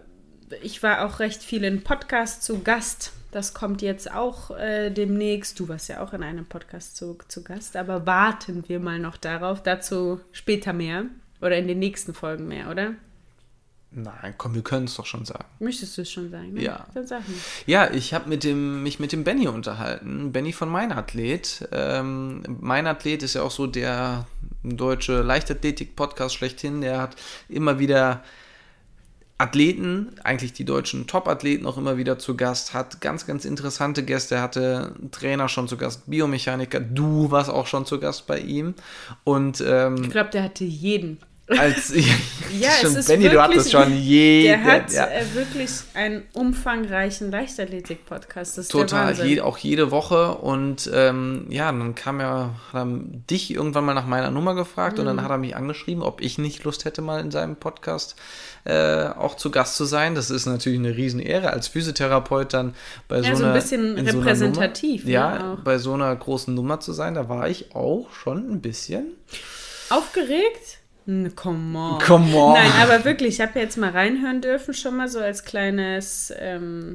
ich 0.63 0.83
war 0.85 1.05
auch 1.05 1.19
recht 1.19 1.43
viel 1.43 1.65
in 1.65 1.83
Podcasts 1.83 2.45
zu 2.45 2.61
Gast. 2.63 3.13
Das 3.37 3.53
kommt 3.53 3.83
jetzt 3.83 4.11
auch 4.11 4.51
äh, 4.53 4.89
demnächst. 4.89 5.61
Du 5.61 5.69
warst 5.69 5.91
ja 5.91 6.03
auch 6.03 6.15
in 6.15 6.23
einem 6.23 6.47
Podcast 6.47 6.97
zu, 6.97 7.19
zu 7.29 7.45
Gast, 7.45 7.77
aber 7.77 8.07
warten 8.07 8.65
wir 8.67 8.81
mal 8.81 8.99
noch 8.99 9.19
darauf. 9.19 9.63
Dazu 9.63 10.21
später 10.33 10.73
mehr. 10.73 11.05
Oder 11.43 11.59
in 11.59 11.69
den 11.69 11.79
nächsten 11.79 12.15
Folgen 12.15 12.49
mehr, 12.49 12.71
oder? 12.71 12.95
Nein, 13.91 14.35
komm, 14.39 14.55
wir 14.55 14.63
können 14.63 14.87
es 14.87 14.95
doch 14.95 15.05
schon 15.05 15.27
sagen. 15.27 15.45
Möchtest 15.59 15.99
du 15.99 16.03
es 16.03 16.11
schon 16.11 16.31
sagen? 16.31 16.55
Ne? 16.55 16.63
Ja. 16.63 16.87
Dann 16.95 17.07
sag 17.07 17.29
mal. 17.29 17.37
Ja, 17.67 17.91
ich 17.91 18.15
habe 18.15 18.27
mit 18.27 18.43
dem, 18.43 18.83
mich 18.83 19.01
mit 19.01 19.13
dem 19.13 19.23
Benny 19.23 19.49
unterhalten. 19.49 20.33
Benny 20.33 20.55
von 20.55 20.71
Mein 20.71 20.91
Athlet. 20.91 21.69
Ähm, 21.73 22.43
mein 22.59 22.87
Athlet 22.87 23.23
ist 23.23 23.35
ja 23.35 23.43
auch 23.43 23.51
so 23.51 23.67
der 23.67 24.27
deutsche 24.63 25.21
Leichtathletik-Podcast 25.21 26.35
schlechthin. 26.35 26.81
Der 26.81 27.03
hat 27.03 27.17
immer 27.51 27.79
wieder 27.79 28.25
Athleten, 29.39 30.13
eigentlich 30.25 30.55
die 30.55 30.65
deutschen 30.65 31.07
Top-Athleten 31.07 31.67
auch 31.67 31.77
immer 31.77 31.99
wieder 31.99 32.19
zu 32.19 32.37
Gast, 32.37 32.73
hat 32.73 33.03
ganz, 33.03 33.27
ganz 33.27 33.45
interessante 33.45 34.03
Gäste, 34.03 34.41
hatte 34.41 34.95
einen 34.99 35.11
Trainer 35.11 35.49
schon 35.49 35.69
zu 35.69 35.77
Gast, 35.77 36.09
Biomechaniker, 36.11 36.81
du 36.81 37.31
warst 37.31 37.51
auch 37.51 37.67
schon 37.67 37.85
zu 37.85 38.01
Gast 38.01 38.27
bei 38.27 38.39
ihm. 38.39 38.75
Und 39.25 39.63
ähm, 39.67 39.97
Ich 40.05 40.11
glaube, 40.11 40.31
der 40.31 40.43
hatte 40.43 40.65
jeden. 40.65 41.19
Als 41.49 41.93
Ja, 42.59 42.69
es 42.69 42.79
Stimmt, 42.79 42.97
ist 42.99 43.09
Benny, 43.09 43.25
du 43.25 43.31
wirklich- 43.33 43.43
hattest 43.59 43.73
schon 43.73 43.97
jeden. 43.99 44.63
Der 44.63 44.65
hat 44.65 44.93
ja. 44.93 45.07
äh, 45.09 45.25
wirklich 45.35 45.71
einen 45.95 46.23
umfangreichen 46.33 47.31
Leichtathletik-Podcast. 47.31 48.71
Total, 48.71 49.15
je, 49.27 49.41
auch 49.41 49.59
jede 49.59 49.91
Woche. 49.91 50.37
Und 50.37 50.91
ähm, 50.95 51.47
ja, 51.51 51.67
dann 51.73 51.95
kam 51.95 52.21
er, 52.21 52.55
hat 52.73 52.87
er 52.87 52.87
dich 53.31 53.53
irgendwann 53.53 53.85
mal 53.85 53.95
nach 53.95 54.07
meiner 54.07 54.31
Nummer 54.31 54.55
gefragt 54.55 54.95
Mhm. 54.95 55.01
und 55.01 55.07
dann 55.07 55.23
hat 55.23 55.31
er 55.31 55.39
mich 55.39 55.55
angeschrieben, 55.57 56.03
ob 56.03 56.21
ich 56.21 56.39
nicht 56.39 56.65
Lust 56.65 56.85
hätte, 56.85 57.03
mal 57.03 57.21
in 57.21 57.31
seinem 57.31 57.57
Podcast 57.57 58.17
äh, 58.65 59.07
auch 59.09 59.37
zu 59.37 59.51
Gast 59.51 59.77
zu 59.77 59.85
sein. 59.85 60.15
Das 60.15 60.31
ist 60.31 60.47
natürlich 60.47 60.79
eine 60.79 60.97
Riesenehre, 60.97 61.51
als 61.51 61.69
Physiotherapeut 61.69 62.53
dann 62.55 62.75
bei 63.09 63.19
Ja, 63.21 63.31
so 63.33 63.37
so 63.37 63.43
ein 63.45 63.51
einer. 63.51 63.55
bisschen 63.55 63.97
in 63.99 64.09
so 64.09 64.19
repräsentativ, 64.19 65.05
Nummer, 65.05 65.09
ne, 65.09 65.13
ja, 65.39 65.53
auch. 65.55 65.61
bei 65.65 65.79
so 65.79 65.93
einer 65.95 66.15
großen 66.17 66.55
Nummer 66.55 66.81
zu 66.81 66.93
sein, 66.93 67.15
da 67.15 67.29
war 67.29 67.49
ich 67.49 67.75
auch 67.75 68.11
schon 68.13 68.51
ein 68.51 68.61
bisschen. 68.61 69.09
Aufgeregt? 69.91 70.79
Come 71.07 71.77
on. 71.77 71.99
Come 72.01 72.35
on. 72.35 72.55
Nein, 72.55 72.73
aber 72.83 73.05
wirklich, 73.05 73.35
ich 73.35 73.41
habe 73.41 73.61
jetzt 73.61 73.77
mal 73.77 73.91
reinhören 73.91 74.41
dürfen, 74.41 74.75
schon 74.75 74.97
mal 74.97 75.09
so 75.09 75.21
als 75.21 75.45
kleines, 75.45 76.35
ähm, 76.37 76.93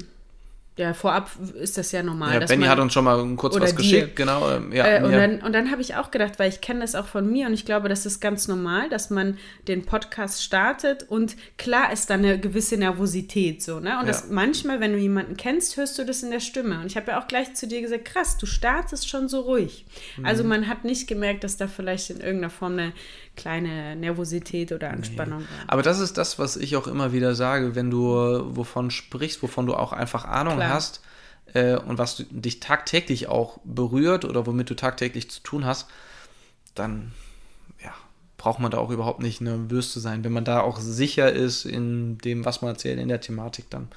ja, 0.78 0.94
vorab 0.94 1.30
ist 1.60 1.76
das 1.76 1.92
ja 1.92 2.02
normal. 2.02 2.40
Ja, 2.40 2.46
Benny 2.46 2.64
hat 2.64 2.78
uns 2.78 2.94
schon 2.94 3.04
mal 3.04 3.22
kurz 3.36 3.60
was 3.60 3.70
dir. 3.70 3.76
geschickt, 3.76 4.16
genau. 4.16 4.50
ähm, 4.50 4.72
Ja, 4.72 4.86
äh, 4.86 5.02
und, 5.04 5.10
mir. 5.10 5.16
dann, 5.18 5.42
und 5.42 5.52
dann 5.52 5.70
habe 5.70 5.82
ich 5.82 5.96
auch 5.96 6.10
gedacht, 6.10 6.38
weil 6.38 6.48
ich 6.48 6.62
kenne 6.62 6.80
das 6.80 6.94
auch 6.94 7.06
von 7.06 7.30
mir 7.30 7.46
und 7.46 7.52
ich 7.52 7.66
glaube, 7.66 7.90
das 7.90 8.06
ist 8.06 8.20
ganz 8.20 8.48
normal, 8.48 8.88
dass 8.88 9.10
man 9.10 9.36
den 9.68 9.84
Podcast 9.84 10.42
startet 10.42 11.02
und 11.10 11.36
klar 11.58 11.92
ist 11.92 12.08
da 12.08 12.14
eine 12.14 12.38
gewisse 12.40 12.78
Nervosität 12.78 13.62
so, 13.62 13.80
ne? 13.80 13.98
Und 14.00 14.08
das 14.08 14.22
Ja. 14.22 14.26
manchmal, 14.30 14.80
wenn 14.80 14.92
du 14.92 14.98
jemanden 14.98 15.36
kennst, 15.36 15.76
hörst 15.76 15.98
du 15.98 16.04
das 16.06 16.22
in 16.22 16.30
der 16.30 16.40
Stimme. 16.40 16.80
Und 16.80 16.86
ich 16.86 16.96
habe 16.96 17.10
ja 17.10 17.20
auch 17.20 17.28
gleich 17.28 17.52
zu 17.54 17.66
dir 17.66 17.82
gesagt, 17.82 18.06
krass, 18.06 18.38
du 18.38 18.46
startest 18.46 19.10
schon 19.10 19.28
so 19.28 19.40
ruhig. 19.40 19.84
Mhm. 20.16 20.24
Also 20.24 20.42
man 20.42 20.68
hat 20.68 20.84
nicht 20.84 21.06
gemerkt, 21.06 21.44
dass 21.44 21.58
da 21.58 21.66
vielleicht 21.68 22.08
in 22.08 22.20
irgendeiner 22.20 22.50
Form 22.50 22.72
eine 22.72 22.92
kleine 23.36 23.96
Nervosität 23.96 24.72
oder 24.72 24.90
Anspannung 24.90 25.40
war. 25.40 25.64
Aber 25.66 25.82
das 25.82 26.00
ist 26.00 26.18
das, 26.18 26.38
was 26.38 26.56
ich 26.56 26.76
auch 26.76 26.86
immer 26.86 27.12
wieder 27.12 27.34
sage, 27.34 27.74
wenn 27.74 27.90
du 27.90 28.02
wovon 28.56 28.90
sprichst, 28.90 29.42
wovon 29.42 29.66
du 29.66 29.74
auch 29.74 29.92
einfach 29.92 30.26
Ahnung 30.26 30.58
Klar. 30.64 30.74
hast, 30.74 31.00
äh, 31.54 31.76
und 31.76 31.98
was 31.98 32.16
du, 32.16 32.24
dich 32.24 32.60
tagtäglich 32.60 33.28
auch 33.28 33.58
berührt 33.64 34.24
oder 34.24 34.46
womit 34.46 34.70
du 34.70 34.74
tagtäglich 34.74 35.30
zu 35.30 35.40
tun 35.40 35.64
hast, 35.64 35.88
dann 36.74 37.12
ja, 37.82 37.92
braucht 38.38 38.60
man 38.60 38.70
da 38.70 38.78
auch 38.78 38.90
überhaupt 38.90 39.20
nicht 39.20 39.40
nervös 39.40 39.92
zu 39.92 40.00
sein. 40.00 40.24
Wenn 40.24 40.32
man 40.32 40.44
da 40.44 40.60
auch 40.60 40.78
sicher 40.80 41.32
ist 41.32 41.64
in 41.64 42.18
dem, 42.18 42.44
was 42.44 42.62
man 42.62 42.72
erzählt, 42.72 42.98
in 42.98 43.08
der 43.08 43.20
Thematik, 43.20 43.68
dann 43.70 43.88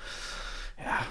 ja, 0.78 1.06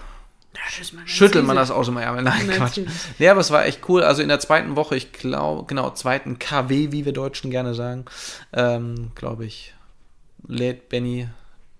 man 0.93 1.07
schüttelt 1.07 1.45
man 1.45 1.57
das 1.57 1.71
aus 1.71 1.87
dem 1.87 1.97
Ärmel. 1.97 2.23
Nein, 2.23 2.49
Quatsch. 2.49 2.81
Ja, 3.19 3.33
aber 3.33 3.41
es 3.41 3.51
war 3.51 3.65
echt 3.65 3.89
cool. 3.89 4.03
Also 4.03 4.23
in 4.23 4.29
der 4.29 4.41
zweiten 4.41 4.77
Woche, 4.77 4.97
ich 4.97 5.13
glaube, 5.13 5.65
genau, 5.67 5.91
zweiten 5.91 6.39
KW, 6.39 6.93
wie 6.93 7.05
wir 7.05 7.13
Deutschen 7.13 7.51
gerne 7.51 7.75
sagen, 7.75 8.05
ähm, 8.53 9.11
glaube 9.15 9.47
ich, 9.47 9.75
lädt 10.47 10.89
Benny 10.89 11.29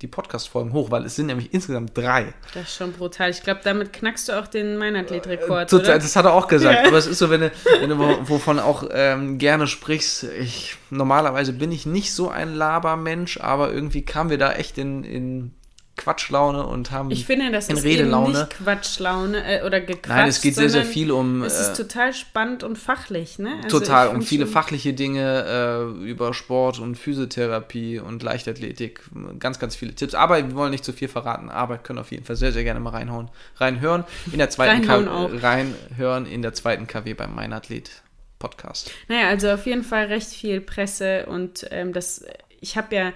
die 0.05 0.09
Podcast-Folgen 0.09 0.73
hoch, 0.75 0.91
weil 0.91 1.07
es 1.07 1.17
sind 1.17 1.27
nämlich 1.27 1.55
insgesamt 1.55 1.97
drei. 1.97 2.35
Das 2.53 2.65
ist 2.65 2.77
schon 2.77 2.93
brutal. 2.93 3.31
Ich 3.31 3.43
glaube, 3.43 3.61
damit 3.65 3.95
knackst 3.95 4.29
du 4.29 4.39
auch 4.39 4.47
den 4.47 4.77
Meinathlet-Rekord. 4.77 5.73
Äh, 5.73 5.83
das 5.83 6.15
hat 6.15 6.27
er 6.27 6.35
auch 6.35 6.47
gesagt. 6.47 6.83
Ja. 6.83 6.89
Aber 6.89 6.99
es 6.99 7.07
ist 7.07 7.19
so, 7.19 7.31
wenn 7.31 7.41
du, 7.41 7.53
wenn 7.81 7.89
du 7.89 7.99
wovon 8.29 8.59
auch 8.59 8.85
ähm, 8.93 9.39
gerne 9.39 9.67
sprichst, 9.67 10.25
ich, 10.25 10.77
normalerweise 10.91 11.55
bin 11.55 11.73
ich 11.73 11.87
nicht 11.87 12.13
so 12.13 12.29
ein 12.29 12.55
Labermensch, 12.55 13.41
aber 13.41 13.73
irgendwie 13.73 14.03
kamen 14.03 14.29
wir 14.29 14.39
da 14.39 14.53
echt 14.53 14.77
in, 14.77 15.05
in 15.05 15.53
Quatschlaune 15.97 16.67
und 16.67 16.91
haben 16.91 17.11
ich 17.13 17.25
finde, 17.25 17.53
das 17.53 17.69
in 17.69 17.77
ist 17.77 17.85
Redelaune. 17.85 18.31
Eben 18.31 18.39
nicht 18.39 18.51
Quatschlaune 18.51 19.61
äh, 19.61 19.65
oder 19.65 19.81
gequatscht. 19.81 20.09
Nein, 20.09 20.29
es 20.29 20.41
geht 20.41 20.57
sehr, 20.57 20.69
sehr 20.69 20.85
viel 20.85 21.13
um. 21.13 21.43
Es 21.43 21.61
ist 21.61 21.79
äh, 21.79 21.83
total 21.83 22.13
spannend 22.13 22.65
und 22.65 22.77
fachlich, 22.77 23.39
ne? 23.39 23.61
Also 23.63 23.79
total, 23.79 24.09
um 24.09 24.23
viele 24.23 24.47
fachliche 24.47 24.93
Dinge 24.93 25.45
äh, 25.47 26.09
über 26.09 26.35
Sport 26.35 26.81
und 26.81 26.97
Physiotherapie 26.97 28.01
und 28.01 28.23
Leichtathletik. 28.25 29.03
Ganz, 29.39 29.61
ganz 29.61 29.77
viele 29.77 29.95
Tipps. 29.95 30.15
Aber 30.15 30.37
wir 30.37 30.55
wollen 30.55 30.73
nicht 30.73 30.85
zu 30.85 30.93
viel 30.93 31.09
verraten, 31.09 31.49
aber 31.49 31.79
können 31.79 32.01
auf 32.01 32.11
jeden 32.11 32.25
Fall 32.25 32.37
sehr, 32.37 32.53
sehr 32.53 32.65
gerne 32.65 32.81
mal 32.81 32.91
reinhauen. 32.91 33.31
Reinhören. 33.57 34.05
In 34.33 34.39
der 34.39 34.51
zweiten 34.51 34.85
reinhören, 34.89 35.39
reinhören 35.39 36.27
in 36.27 36.43
der 36.43 36.55
zweiten 36.55 36.89
KW 36.89 37.15
beim 37.15 37.35
Meinathlet 37.35 38.03
Podcast. 38.41 38.91
Naja, 39.09 39.29
also 39.29 39.51
auf 39.53 39.65
jeden 39.65 39.85
Fall 39.85 40.07
recht 40.07 40.29
viel 40.29 40.61
Presse 40.61 41.27
und 41.27 41.67
ähm, 41.71 41.93
das, 41.93 42.25
ich 42.61 42.77
habe 42.77 42.95
ja 42.95 43.13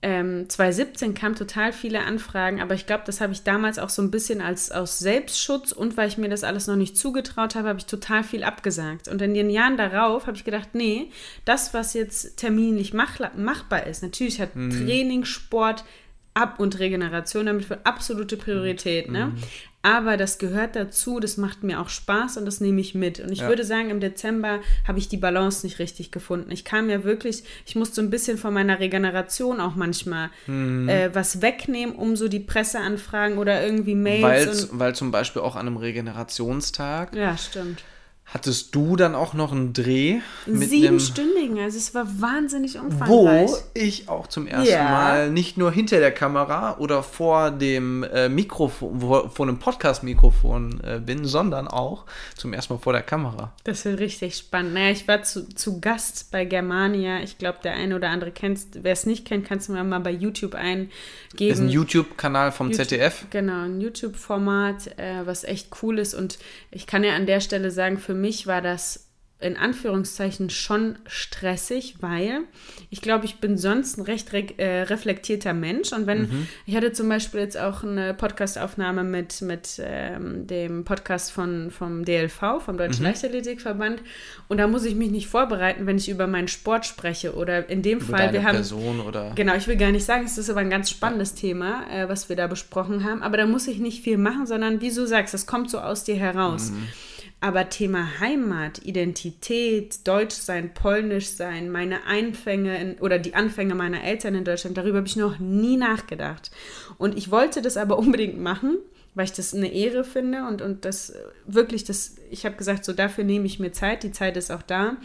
ähm, 0.00 0.48
2017 0.48 1.14
kamen 1.14 1.34
total 1.34 1.72
viele 1.72 2.04
Anfragen, 2.04 2.60
aber 2.60 2.74
ich 2.74 2.86
glaube, 2.86 3.02
das 3.04 3.20
habe 3.20 3.32
ich 3.32 3.42
damals 3.42 3.80
auch 3.80 3.88
so 3.88 4.00
ein 4.00 4.12
bisschen 4.12 4.40
als 4.40 4.70
aus 4.70 5.00
Selbstschutz 5.00 5.72
und 5.72 5.96
weil 5.96 6.06
ich 6.06 6.18
mir 6.18 6.28
das 6.28 6.44
alles 6.44 6.68
noch 6.68 6.76
nicht 6.76 6.96
zugetraut 6.96 7.56
habe, 7.56 7.68
habe 7.68 7.80
ich 7.80 7.86
total 7.86 8.22
viel 8.22 8.44
abgesagt. 8.44 9.08
Und 9.08 9.20
in 9.22 9.34
den 9.34 9.50
Jahren 9.50 9.76
darauf 9.76 10.28
habe 10.28 10.36
ich 10.36 10.44
gedacht, 10.44 10.68
nee, 10.74 11.10
das, 11.44 11.74
was 11.74 11.94
jetzt 11.94 12.36
terminlich 12.36 12.94
mach, 12.94 13.18
machbar 13.36 13.88
ist, 13.88 14.04
natürlich 14.04 14.40
hat 14.40 14.54
mhm. 14.54 14.70
Training, 14.70 15.24
Sport, 15.24 15.84
Ab- 16.32 16.60
und 16.60 16.78
Regeneration 16.78 17.46
damit 17.46 17.64
für 17.64 17.84
absolute 17.84 18.36
Priorität. 18.36 19.10
Ne? 19.10 19.26
Mhm. 19.26 19.42
Aber 19.82 20.16
das 20.16 20.38
gehört 20.38 20.74
dazu, 20.74 21.20
das 21.20 21.36
macht 21.36 21.62
mir 21.62 21.80
auch 21.80 21.88
Spaß 21.88 22.36
und 22.36 22.46
das 22.46 22.60
nehme 22.60 22.80
ich 22.80 22.94
mit. 22.94 23.20
Und 23.20 23.30
ich 23.30 23.40
ja. 23.40 23.48
würde 23.48 23.64
sagen, 23.64 23.90
im 23.90 24.00
Dezember 24.00 24.58
habe 24.86 24.98
ich 24.98 25.08
die 25.08 25.16
Balance 25.16 25.64
nicht 25.64 25.78
richtig 25.78 26.10
gefunden. 26.10 26.50
Ich 26.50 26.64
kam 26.64 26.90
ja 26.90 27.04
wirklich, 27.04 27.44
ich 27.64 27.76
musste 27.76 27.96
so 27.96 28.02
ein 28.02 28.10
bisschen 28.10 28.38
von 28.38 28.52
meiner 28.52 28.80
Regeneration 28.80 29.60
auch 29.60 29.76
manchmal 29.76 30.30
mhm. 30.46 30.88
äh, 30.88 31.14
was 31.14 31.42
wegnehmen, 31.42 31.94
um 31.94 32.16
so 32.16 32.26
die 32.26 32.40
Presseanfragen 32.40 33.38
oder 33.38 33.62
irgendwie 33.62 33.94
Mails. 33.94 34.68
weil 34.72 34.94
zum 34.96 35.12
Beispiel 35.12 35.42
auch 35.42 35.54
an 35.54 35.68
einem 35.68 35.76
Regenerationstag. 35.76 37.14
Ja, 37.14 37.36
stimmt 37.36 37.82
Hattest 38.32 38.74
du 38.74 38.96
dann 38.96 39.14
auch 39.14 39.32
noch 39.32 39.52
einen 39.52 39.72
Dreh? 39.72 40.20
Mit 40.44 40.68
Siebenstündigen, 40.68 41.58
also 41.58 41.78
es 41.78 41.94
war 41.94 42.06
wahnsinnig 42.20 42.78
umfangreich. 42.78 43.48
Wo 43.48 43.56
ich 43.72 44.08
auch 44.08 44.26
zum 44.26 44.46
ersten 44.46 44.70
ja. 44.70 44.84
Mal 44.84 45.30
nicht 45.30 45.56
nur 45.56 45.72
hinter 45.72 45.98
der 45.98 46.12
Kamera 46.12 46.76
oder 46.78 47.02
vor 47.02 47.50
dem 47.50 48.04
äh, 48.04 48.28
Mikrofon, 48.28 49.00
vor 49.00 49.40
einem 49.40 49.58
Podcast-Mikrofon 49.58 50.80
äh, 50.84 51.00
bin, 51.00 51.24
sondern 51.24 51.68
auch 51.68 52.04
zum 52.36 52.52
ersten 52.52 52.74
Mal 52.74 52.80
vor 52.80 52.92
der 52.92 53.02
Kamera. 53.02 53.52
Das 53.64 53.86
wird 53.86 53.98
richtig 53.98 54.36
spannend. 54.36 54.74
Naja, 54.74 54.90
ich 54.90 55.08
war 55.08 55.22
zu, 55.22 55.48
zu 55.48 55.80
Gast 55.80 56.30
bei 56.30 56.44
Germania. 56.44 57.20
Ich 57.20 57.38
glaube, 57.38 57.58
der 57.64 57.74
eine 57.74 57.96
oder 57.96 58.10
andere 58.10 58.30
kennt 58.30 58.58
Wer 58.74 58.92
es 58.92 59.06
nicht 59.06 59.24
kennt, 59.24 59.46
kannst 59.46 59.68
du 59.68 59.72
mir 59.72 59.84
mal 59.84 60.00
bei 60.00 60.10
YouTube 60.10 60.54
eingeben. 60.54 60.90
Ist 61.38 61.60
ein 61.60 61.68
YouTube-Kanal 61.68 62.52
vom 62.52 62.70
YouTube, 62.70 62.88
ZDF. 62.88 63.26
Genau, 63.30 63.64
ein 63.64 63.80
YouTube-Format, 63.80 64.98
äh, 64.98 65.24
was 65.24 65.44
echt 65.44 65.68
cool 65.82 65.98
ist. 65.98 66.14
Und 66.14 66.38
ich 66.70 66.86
kann 66.86 67.04
ja 67.04 67.14
an 67.14 67.26
der 67.26 67.40
Stelle 67.40 67.70
sagen, 67.70 67.98
für 67.98 68.14
mich 68.20 68.46
war 68.46 68.62
das 68.62 69.08
in 69.40 69.56
Anführungszeichen 69.56 70.50
schon 70.50 70.98
stressig, 71.06 71.96
weil 72.00 72.40
ich 72.90 73.00
glaube, 73.00 73.24
ich 73.24 73.36
bin 73.36 73.56
sonst 73.56 73.96
ein 73.96 74.02
recht 74.02 74.32
re 74.32 74.44
äh, 74.56 74.82
reflektierter 74.82 75.54
Mensch. 75.54 75.92
Und 75.92 76.08
wenn, 76.08 76.22
mhm. 76.22 76.48
ich 76.66 76.74
hatte 76.74 76.90
zum 76.90 77.08
Beispiel 77.08 77.40
jetzt 77.40 77.56
auch 77.56 77.84
eine 77.84 78.14
Podcastaufnahme 78.14 79.04
mit, 79.04 79.40
mit 79.42 79.80
ähm, 79.80 80.48
dem 80.48 80.84
Podcast 80.84 81.30
von, 81.30 81.70
vom 81.70 82.04
DLV, 82.04 82.60
vom 82.64 82.76
Deutschen 82.76 83.02
mhm. 83.02 83.10
Leichtathletikverband. 83.10 84.02
Und 84.48 84.58
da 84.58 84.66
muss 84.66 84.84
ich 84.84 84.96
mich 84.96 85.12
nicht 85.12 85.28
vorbereiten, 85.28 85.86
wenn 85.86 85.98
ich 85.98 86.08
über 86.08 86.26
meinen 86.26 86.48
Sport 86.48 86.84
spreche. 86.84 87.36
Oder 87.36 87.68
in 87.68 87.82
dem 87.82 87.98
über 87.98 88.16
Fall, 88.16 88.32
wir 88.32 88.42
haben. 88.42 88.56
Person 88.56 88.98
oder 88.98 89.34
genau, 89.36 89.54
ich 89.54 89.68
will 89.68 89.76
gar 89.76 89.92
nicht 89.92 90.04
sagen, 90.04 90.24
es 90.24 90.36
ist 90.36 90.50
aber 90.50 90.60
ein 90.60 90.70
ganz 90.70 90.90
spannendes 90.90 91.30
ja. 91.36 91.48
Thema, 91.48 91.86
äh, 91.92 92.08
was 92.08 92.28
wir 92.28 92.34
da 92.34 92.48
besprochen 92.48 93.04
haben. 93.04 93.22
Aber 93.22 93.36
da 93.36 93.46
muss 93.46 93.68
ich 93.68 93.78
nicht 93.78 94.02
viel 94.02 94.18
machen, 94.18 94.46
sondern 94.46 94.80
wie 94.80 94.92
du 94.92 95.06
sagst, 95.06 95.32
das 95.32 95.46
kommt 95.46 95.70
so 95.70 95.78
aus 95.78 96.02
dir 96.02 96.16
heraus. 96.16 96.72
Mhm. 96.72 96.88
Aber 97.40 97.68
Thema 97.68 98.18
Heimat, 98.18 98.84
Identität, 98.84 100.06
Deutsch 100.08 100.34
sein, 100.34 100.74
Polnisch 100.74 101.28
sein, 101.28 101.70
meine 101.70 102.04
Einfänge 102.04 102.80
in, 102.80 102.98
oder 102.98 103.20
die 103.20 103.34
Anfänge 103.34 103.76
meiner 103.76 104.02
Eltern 104.02 104.34
in 104.34 104.44
Deutschland, 104.44 104.76
darüber 104.76 104.98
habe 104.98 105.06
ich 105.06 105.14
noch 105.14 105.38
nie 105.38 105.76
nachgedacht. 105.76 106.50
Und 106.98 107.16
ich 107.16 107.30
wollte 107.30 107.62
das 107.62 107.76
aber 107.76 107.96
unbedingt 107.98 108.40
machen, 108.40 108.78
weil 109.14 109.26
ich 109.26 109.32
das 109.32 109.54
eine 109.54 109.72
Ehre 109.72 110.02
finde 110.02 110.48
und, 110.48 110.62
und 110.62 110.84
das 110.84 111.14
wirklich, 111.46 111.84
das, 111.84 112.16
ich 112.30 112.44
habe 112.44 112.56
gesagt, 112.56 112.84
so 112.84 112.92
dafür 112.92 113.22
nehme 113.22 113.46
ich 113.46 113.60
mir 113.60 113.72
Zeit, 113.72 114.02
die 114.02 114.12
Zeit 114.12 114.36
ist 114.36 114.50
auch 114.50 114.62
da. 114.62 114.96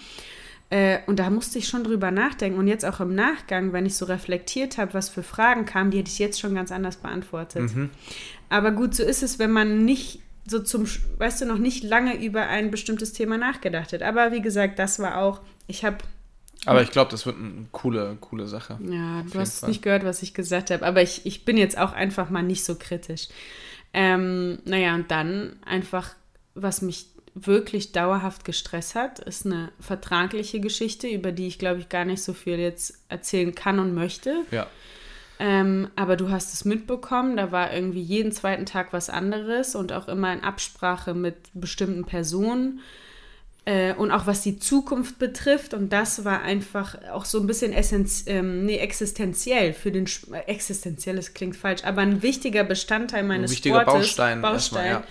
Äh, 0.72 1.02
und 1.06 1.19
da 1.19 1.30
musste 1.30 1.60
ich 1.60 1.67
schon 1.67 1.84
drüber 1.84 2.10
nachdenken. 2.10 2.58
Und 2.58 2.67
jetzt 2.67 2.84
auch 2.84 3.00
im 3.00 3.13
Nachgang, 3.13 3.74
wenn 3.74 3.86
ich 3.86 3.96
so 3.96 4.06
reflektiert 4.06 4.80
habe, 4.80 4.96
was 4.96 5.08
für 5.08 5.22
Fragen 5.22 5.65
kamen, 5.65 5.91
die 5.91 6.00
hätte 6.00 6.10
ich 6.10 6.17
jetzt 6.17 6.39
schon 6.39 6.56
ganz 6.56 6.72
anders 6.72 6.98
beantwortet. 6.98 7.76
Mhm. 7.76 7.91
Aber 8.50 8.72
gut, 8.72 8.96
so 8.96 9.04
ist 9.04 9.22
es, 9.22 9.38
wenn 9.38 9.52
man 9.52 9.86
nicht 9.86 10.22
so 10.45 10.60
zum, 10.60 10.86
weißt 11.17 11.41
du, 11.41 11.45
noch 11.45 11.58
nicht 11.58 11.84
lange 11.84 12.21
über 12.23 12.47
ein 12.47 12.71
bestimmtes 12.71 13.13
Thema 13.13 13.38
nachgedacht 13.38 13.93
hat. 13.93 14.01
Aber 14.01 14.32
wie 14.32 14.41
gesagt, 14.41 14.79
das 14.79 14.99
war 14.99 15.17
auch, 15.17 15.41
ich 15.67 15.86
habe. 15.86 15.97
Aber 16.65 16.82
ich 16.82 16.91
glaube, 16.91 17.12
das 17.12 17.25
wird 17.25 17.38
eine 17.38 17.67
coole, 17.71 18.17
coole 18.21 18.47
Sache. 18.47 18.79
Ja, 18.89 19.23
du 19.23 19.39
hast 19.39 19.60
Fall. 19.60 19.69
nicht 19.69 19.82
gehört, 19.82 20.06
was 20.06 20.23
ich 20.23 20.34
gesagt 20.34 20.71
habe. 20.71 20.86
Aber 20.86 21.01
ich, 21.01 21.25
ich 21.25 21.45
bin 21.45 21.58
jetzt 21.58 21.77
auch 21.77 21.93
einfach 21.93 22.29
mal 22.29 22.43
nicht 22.43 22.63
so 22.63 22.75
kritisch. 22.75 23.27
Ähm, 23.93 24.60
naja, 24.65 24.95
und 24.95 25.12
dann 25.12 25.58
einfach, 25.65 26.15
was 26.56 26.82
mich 26.82 27.08
wirklich 27.36 27.91
dauerhaft 27.91 28.45
gestresst 28.45 28.95
hat, 28.95 29.19
ist 29.19 29.45
eine 29.45 29.71
vertragliche 29.79 30.60
Geschichte, 30.60 31.08
über 31.08 31.32
die 31.32 31.47
ich, 31.47 31.60
glaube 31.60 31.79
ich, 31.79 31.89
gar 31.89 32.06
nicht 32.06 32.23
so 32.23 32.34
viel 32.34 32.60
jetzt 32.60 33.03
erzählen 33.10 33.56
kann 33.56 33.79
und 33.79 33.93
möchte. 33.93 34.43
Ja. 34.51 34.67
Ähm, 35.43 35.89
aber 35.97 36.15
du 36.15 36.32
hast 36.32 36.53
es 36.53 36.63
mitbekommen, 36.63 37.36
da 37.36 37.51
war 37.51 37.73
irgendwie 37.73 38.01
jeden 38.01 38.32
zweiten 38.32 38.65
Tag 38.65 38.93
was 38.93 39.10
anderes 39.10 39.75
und 39.75 39.91
auch 39.91 40.08
immer 40.08 40.32
in 40.32 40.39
Absprache 40.39 41.13
mit 41.13 41.36
bestimmten 41.53 42.06
Personen. 42.06 42.79
Äh, 43.65 43.93
und 43.93 44.12
auch 44.12 44.28
was 44.28 44.41
die 44.41 44.60
Zukunft 44.60 45.19
betrifft. 45.19 45.73
Und 45.73 45.93
das 45.93 46.26
war 46.26 46.41
einfach 46.41 46.97
auch 47.13 47.23
so 47.23 47.39
ein 47.39 47.47
bisschen 47.47 47.71
essenz 47.71 48.26
ähm, 48.28 48.65
nee, 48.65 48.76
existenziell 48.78 49.71
für 49.71 49.89
den 49.89 50.04
Sp 50.04 50.36
existenzielles 50.47 51.34
klingt 51.34 51.56
falsch, 51.56 51.86
aber 51.86 52.02
ein 52.02 52.21
wichtiger 52.21 52.65
Bestandteil 52.65 53.23
meines 53.23 53.52
ein 53.52 53.54
wichtiger 53.54 53.84
Sportes, 53.84 54.08
Baustein, 54.08 54.41
Baustein 54.41 54.91
ja. 54.91 55.04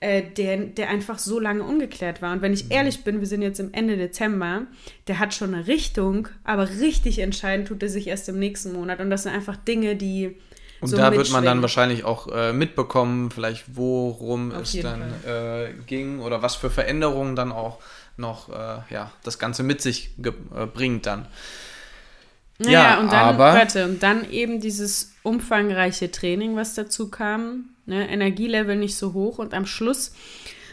äh, 0.00 0.22
der, 0.22 0.56
der 0.56 0.88
einfach 0.88 1.20
so 1.20 1.38
lange 1.38 1.62
ungeklärt 1.62 2.20
war. 2.20 2.32
Und 2.32 2.42
wenn 2.42 2.52
ich 2.52 2.64
mhm. 2.64 2.72
ehrlich 2.72 3.04
bin, 3.04 3.20
wir 3.20 3.28
sind 3.28 3.42
jetzt 3.42 3.60
im 3.60 3.72
Ende 3.72 3.96
Dezember, 3.96 4.62
der 5.06 5.20
hat 5.20 5.32
schon 5.32 5.54
eine 5.54 5.68
Richtung, 5.68 6.26
aber 6.42 6.68
richtig 6.68 7.20
entscheiden 7.20 7.64
tut 7.64 7.80
er 7.84 7.90
sich 7.90 8.08
erst 8.08 8.28
im 8.28 8.40
nächsten 8.40 8.72
Monat. 8.72 8.98
Und 8.98 9.10
das 9.10 9.22
sind 9.22 9.32
einfach 9.32 9.56
Dinge, 9.56 9.94
die 9.94 10.36
und 10.80 10.88
so 10.88 10.96
da 10.96 11.12
wird 11.12 11.30
man 11.30 11.44
dann 11.44 11.60
wahrscheinlich 11.60 12.04
auch 12.04 12.28
äh, 12.28 12.52
mitbekommen, 12.52 13.30
vielleicht 13.30 13.76
worum 13.76 14.52
Auf 14.52 14.62
es 14.62 14.80
dann 14.80 15.02
äh, 15.26 15.74
ging 15.86 16.20
oder 16.20 16.42
was 16.42 16.56
für 16.56 16.70
Veränderungen 16.70 17.36
dann 17.36 17.52
auch 17.52 17.80
noch 18.20 18.48
äh, 18.48 18.82
ja, 18.90 19.10
das 19.24 19.38
Ganze 19.38 19.62
mit 19.62 19.82
sich 19.82 20.10
äh, 20.22 20.66
bringt 20.66 21.06
dann. 21.06 21.26
Naja, 22.58 22.72
ja, 22.72 23.00
und 23.00 23.10
dann, 23.10 23.24
aber, 23.24 23.54
warte, 23.54 23.86
und 23.86 24.02
dann 24.02 24.30
eben 24.30 24.60
dieses 24.60 25.14
umfangreiche 25.22 26.10
Training, 26.10 26.56
was 26.56 26.74
dazu 26.74 27.10
kam, 27.10 27.70
ne, 27.86 28.08
Energielevel 28.08 28.76
nicht 28.76 28.96
so 28.96 29.14
hoch 29.14 29.38
und 29.38 29.54
am 29.54 29.64
Schluss 29.64 30.12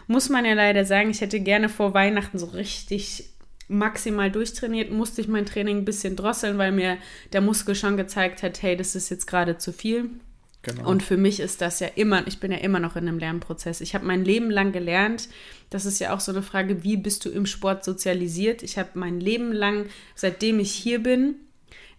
muss 0.07 0.29
man 0.29 0.45
ja 0.45 0.53
leider 0.53 0.85
sagen, 0.85 1.09
ich 1.09 1.21
hätte 1.21 1.39
gerne 1.39 1.69
vor 1.69 1.93
Weihnachten 1.93 2.39
so 2.39 2.47
richtig 2.47 3.29
maximal 3.69 4.31
durchtrainiert, 4.31 4.91
musste 4.91 5.21
ich 5.21 5.27
mein 5.27 5.45
Training 5.45 5.79
ein 5.79 5.85
bisschen 5.85 6.15
drosseln, 6.15 6.57
weil 6.57 6.71
mir 6.71 6.97
der 7.33 7.41
Muskel 7.41 7.75
schon 7.75 7.97
gezeigt 7.97 8.43
hat, 8.43 8.61
hey, 8.61 8.77
das 8.77 8.95
ist 8.95 9.09
jetzt 9.09 9.27
gerade 9.27 9.57
zu 9.57 9.73
viel. 9.73 10.09
Genau. 10.67 10.89
Und 10.89 11.01
für 11.01 11.15
mich 11.15 11.39
ist 11.39 11.61
das 11.61 11.79
ja 11.79 11.87
immer, 11.95 12.27
ich 12.27 12.39
bin 12.39 12.51
ja 12.51 12.57
immer 12.57 12.79
noch 12.79 12.97
in 12.97 13.07
einem 13.07 13.19
Lernprozess. 13.19 13.79
Ich 13.79 13.95
habe 13.95 14.05
mein 14.05 14.25
Leben 14.25 14.51
lang 14.51 14.73
gelernt. 14.73 15.29
Das 15.69 15.85
ist 15.85 15.99
ja 15.99 16.13
auch 16.13 16.19
so 16.19 16.33
eine 16.33 16.41
Frage, 16.41 16.83
wie 16.83 16.97
bist 16.97 17.23
du 17.23 17.29
im 17.29 17.45
Sport 17.45 17.85
sozialisiert? 17.85 18.63
Ich 18.63 18.77
habe 18.77 18.89
mein 18.95 19.21
Leben 19.21 19.53
lang, 19.53 19.85
seitdem 20.13 20.59
ich 20.59 20.71
hier 20.71 21.01
bin, 21.01 21.35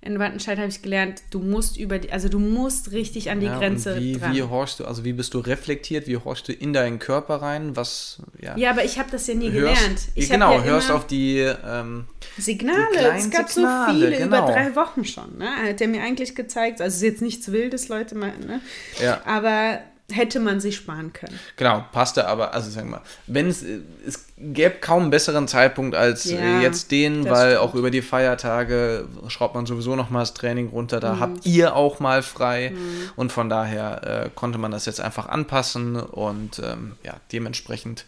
in 0.01 0.19
Wattenscheid 0.21 0.59
habe 0.59 0.69
ich 0.69 0.81
gelernt, 0.81 1.23
du 1.31 1.41
musst 1.41 1.77
über 1.77 1.99
die, 1.99 2.13
also 2.13 2.29
du 2.29 2.39
musst 2.39 2.93
richtig 2.93 3.31
an 3.31 3.41
die 3.41 3.47
Ja, 3.47 3.59
Grenze 3.59 3.99
wie, 3.99 4.13
dran. 4.13 4.33
wie 4.33 4.43
horchst 4.45 4.79
du, 4.79 4.85
also 4.85 5.05
wie 5.05 5.13
bist 5.13 5.35
du 5.35 5.41
reflektiert, 5.41 6.07
wie 6.07 6.17
horchst 6.17 6.47
du 6.47 6.53
in 6.53 6.73
deinen 6.73 7.01
Körper 7.01 7.43
rein, 7.43 7.75
was, 7.75 8.23
ja, 8.41 8.57
ja, 8.57 8.71
aber 8.71 8.85
ich 8.85 8.99
habe 8.99 9.11
das 9.11 9.27
ja 9.27 9.35
nie 9.35 9.51
hörst, 9.51 9.77
gelernt. 9.81 10.01
Ich 10.15 10.31
genau, 10.31 10.53
ja 10.53 10.63
hörst 10.63 10.91
auf 10.93 11.07
die, 11.07 11.39
ähm, 11.39 12.07
Signale. 12.39 12.79
die 12.93 13.19
Es 13.19 13.31
gab 13.31 13.49
Signale, 13.49 13.93
so 13.93 13.93
viele, 14.07 14.11
genau. 14.19 14.27
über 14.27 14.53
drei 14.53 14.77
Wochen 14.77 15.05
schon. 15.05 15.37
Ne? 15.39 15.49
Hat 15.69 15.81
der 15.81 15.89
mir 15.89 16.03
eigentlich 16.03 16.37
gezeigt, 16.37 16.81
also 16.81 16.95
es 16.95 17.03
ist 17.03 17.03
jetzt 17.03 17.23
nichts 17.23 17.51
Wildes, 17.51 17.89
Leute, 17.89 18.15
mal, 18.15 18.33
ne? 18.39 18.61
ja, 19.03 19.21
aber 19.25 19.81
hätte 20.11 20.41
man 20.41 20.59
sich 20.61 20.77
sparen 20.77 21.13
können. 21.13 21.39
genau, 21.57 21.85
passte 21.93 22.27
aber, 22.29 22.55
also 22.55 22.71
sagen 22.71 22.89
wir 22.89 22.97
mal, 22.97 23.03
wenn 23.27 23.49
es, 23.49 23.63
es 24.07 24.25
gäbe 24.39 24.77
kaum 24.81 25.03
einen 25.03 25.11
besseren 25.11 25.47
Zeitpunkt 25.49 25.95
als 25.95 26.25
Ja, 26.25 26.39
äh, 26.39 26.63
jetzt 26.63 26.91
den, 26.91 27.29
weil 27.29 27.51
stimmt. 27.57 27.61
auch 27.61 27.75
über 27.75 27.91
die 27.91 28.01
Feiertage 28.01 29.07
schraubt 29.29 29.55
man 29.55 29.67
sowieso 29.67 29.97
noch 29.97 30.09
mal 30.11 30.21
das 30.21 30.33
Training 30.35 30.69
runter, 30.69 30.97
Mhm. 30.97 31.01
da 31.03 31.19
habt 31.19 31.45
ihr 31.47 31.77
auch 31.77 32.01
mal 32.01 32.23
frei 32.23 32.73
und 33.17 33.33
von 33.33 33.49
daher 33.51 34.25
äh, 34.27 34.31
konnte 34.35 34.59
man 34.59 34.71
das 34.71 34.87
jetzt 34.87 35.01
einfach 35.01 35.29
anpassen 35.29 35.97
und 35.97 36.59
ähm, 36.61 36.97
ja, 37.05 37.15
dementsprechend, 37.33 38.07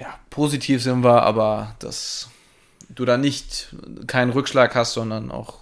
ja, 0.00 0.08
positiv 0.30 0.82
sind 0.82 1.04
wir, 1.04 1.22
aber 1.22 1.76
dass 1.78 2.28
du 2.88 3.04
da 3.04 3.16
nicht 3.16 3.74
keinen 4.08 4.30
Rückschlag 4.32 4.74
hast, 4.74 4.94
sondern 4.94 5.30
auch 5.30 5.54
ja, 5.54 5.61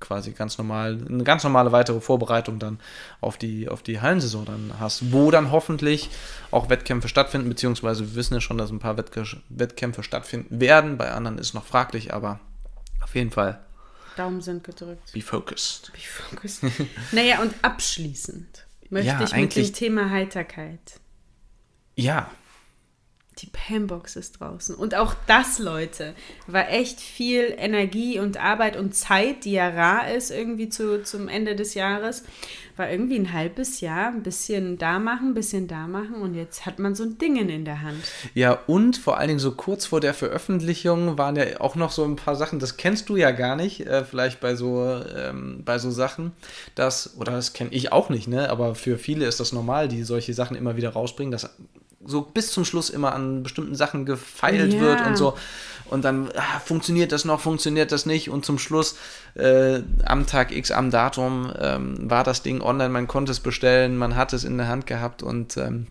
quasi 0.00 0.32
ganz 0.32 0.58
normal, 0.58 0.98
eine 1.08 1.24
ganz 1.24 1.42
normale 1.44 1.72
weitere 1.72 2.00
Vorbereitung 2.00 2.58
dann 2.58 2.78
auf 3.20 3.36
die, 3.36 3.68
auf 3.68 3.82
die 3.82 4.00
Hallensaison 4.00 4.44
dann 4.44 4.74
hast, 4.78 5.12
wo 5.12 5.30
dann 5.30 5.50
hoffentlich 5.50 6.10
auch 6.50 6.68
Wettkämpfe 6.70 7.08
stattfinden, 7.08 7.48
beziehungsweise 7.48 8.06
wir 8.08 8.14
wissen 8.14 8.34
ja 8.34 8.40
schon, 8.40 8.58
dass 8.58 8.70
ein 8.70 8.78
paar 8.78 8.96
Wettkämpfe 8.96 10.02
stattfinden 10.02 10.60
werden, 10.60 10.96
bei 10.98 11.10
anderen 11.10 11.38
ist 11.38 11.54
noch 11.54 11.64
fraglich, 11.64 12.14
aber 12.14 12.38
auf 13.02 13.14
jeden 13.14 13.30
Fall 13.30 13.60
Daumen 14.16 14.40
sind 14.40 14.64
gedrückt. 14.64 15.12
be 15.12 15.20
focused. 15.20 15.92
Be 15.92 15.98
focused. 16.00 16.64
naja, 17.12 17.40
und 17.40 17.54
abschließend 17.62 18.66
möchte 18.90 19.08
Ja, 19.08 19.14
ich 19.16 19.20
mit 19.20 19.32
eigentlich- 19.34 19.72
dem 19.72 19.74
Thema 19.76 20.10
Heiterkeit. 20.10 21.00
Ja, 21.94 22.30
Die 23.38 23.46
Pambox 23.46 24.16
ist 24.16 24.40
draußen. 24.40 24.74
Und 24.74 24.96
auch 24.96 25.14
das, 25.28 25.60
Leute, 25.60 26.14
war 26.48 26.70
echt 26.70 27.00
viel 27.00 27.54
Energie 27.56 28.18
und 28.18 28.42
Arbeit 28.42 28.76
und 28.76 28.94
Zeit, 28.94 29.44
die 29.44 29.52
ja 29.52 29.68
rar 29.68 30.12
ist, 30.12 30.30
irgendwie 30.30 30.68
zu, 30.68 31.04
zum 31.04 31.28
Ende 31.28 31.54
des 31.54 31.74
Jahres. 31.74 32.24
War 32.76 32.90
irgendwie 32.90 33.18
ein 33.18 33.32
halbes 33.32 33.80
Jahr, 33.80 34.08
ein 34.08 34.22
bisschen 34.22 34.78
da 34.78 34.98
machen, 34.98 35.30
ein 35.30 35.34
bisschen 35.34 35.66
da 35.66 35.88
machen 35.88 36.14
und 36.22 36.34
jetzt 36.34 36.64
hat 36.64 36.78
man 36.78 36.94
so 36.94 37.02
ein 37.02 37.18
Ding 37.18 37.36
in 37.36 37.64
der 37.64 37.82
Hand. 37.82 38.04
Ja, 38.34 38.52
und 38.68 38.96
vor 38.96 39.18
allen 39.18 39.28
Dingen 39.28 39.40
so 39.40 39.52
kurz 39.52 39.86
vor 39.86 40.00
der 40.00 40.14
Veröffentlichung 40.14 41.18
waren 41.18 41.34
ja 41.34 41.60
auch 41.60 41.74
noch 41.74 41.90
so 41.90 42.04
ein 42.04 42.14
paar 42.14 42.36
Sachen, 42.36 42.60
das 42.60 42.76
kennst 42.76 43.08
du 43.08 43.16
ja 43.16 43.32
gar 43.32 43.56
nicht, 43.56 43.80
äh, 43.80 44.04
vielleicht 44.04 44.38
bei 44.38 44.54
so, 44.54 45.02
ähm, 45.16 45.62
bei 45.64 45.78
so 45.78 45.90
Sachen, 45.90 46.32
dass, 46.76 47.16
oder 47.18 47.32
das 47.32 47.52
kenne 47.52 47.70
ich 47.72 47.90
auch 47.90 48.10
nicht, 48.10 48.28
ne? 48.28 48.48
aber 48.48 48.76
für 48.76 48.96
viele 48.96 49.26
ist 49.26 49.40
das 49.40 49.52
normal, 49.52 49.88
die 49.88 50.04
solche 50.04 50.32
Sachen 50.32 50.56
immer 50.56 50.76
wieder 50.76 50.90
rausbringen, 50.90 51.32
dass 51.32 51.50
so 52.04 52.22
bis 52.22 52.52
zum 52.52 52.64
Schluss 52.64 52.90
immer 52.90 53.12
an 53.14 53.42
bestimmten 53.42 53.74
Sachen 53.74 54.06
gefeilt 54.06 54.74
Ja. 54.74 54.80
wird 54.80 55.00
und 55.06 55.16
so. 55.16 55.36
Und 55.86 56.04
dann 56.04 56.30
ah, 56.36 56.60
funktioniert 56.60 57.12
das 57.12 57.24
noch, 57.24 57.40
funktioniert 57.40 57.92
das 57.92 58.06
nicht. 58.06 58.30
Und 58.30 58.44
zum 58.44 58.58
Schluss, 58.58 58.96
äh, 59.34 59.80
am 60.04 60.26
Tag 60.26 60.52
X, 60.52 60.70
am 60.70 60.90
Datum, 60.90 61.52
ähm, 61.58 62.10
war 62.10 62.24
das 62.24 62.42
Ding 62.42 62.60
online, 62.60 62.90
man 62.90 63.08
konnte 63.08 63.32
es 63.32 63.40
bestellen, 63.40 63.96
man 63.96 64.14
hat 64.14 64.32
es 64.32 64.44
in 64.44 64.58
der 64.58 64.68
Hand 64.68 64.86
gehabt 64.86 65.22
und 65.22 65.56
ähm, 65.56 65.86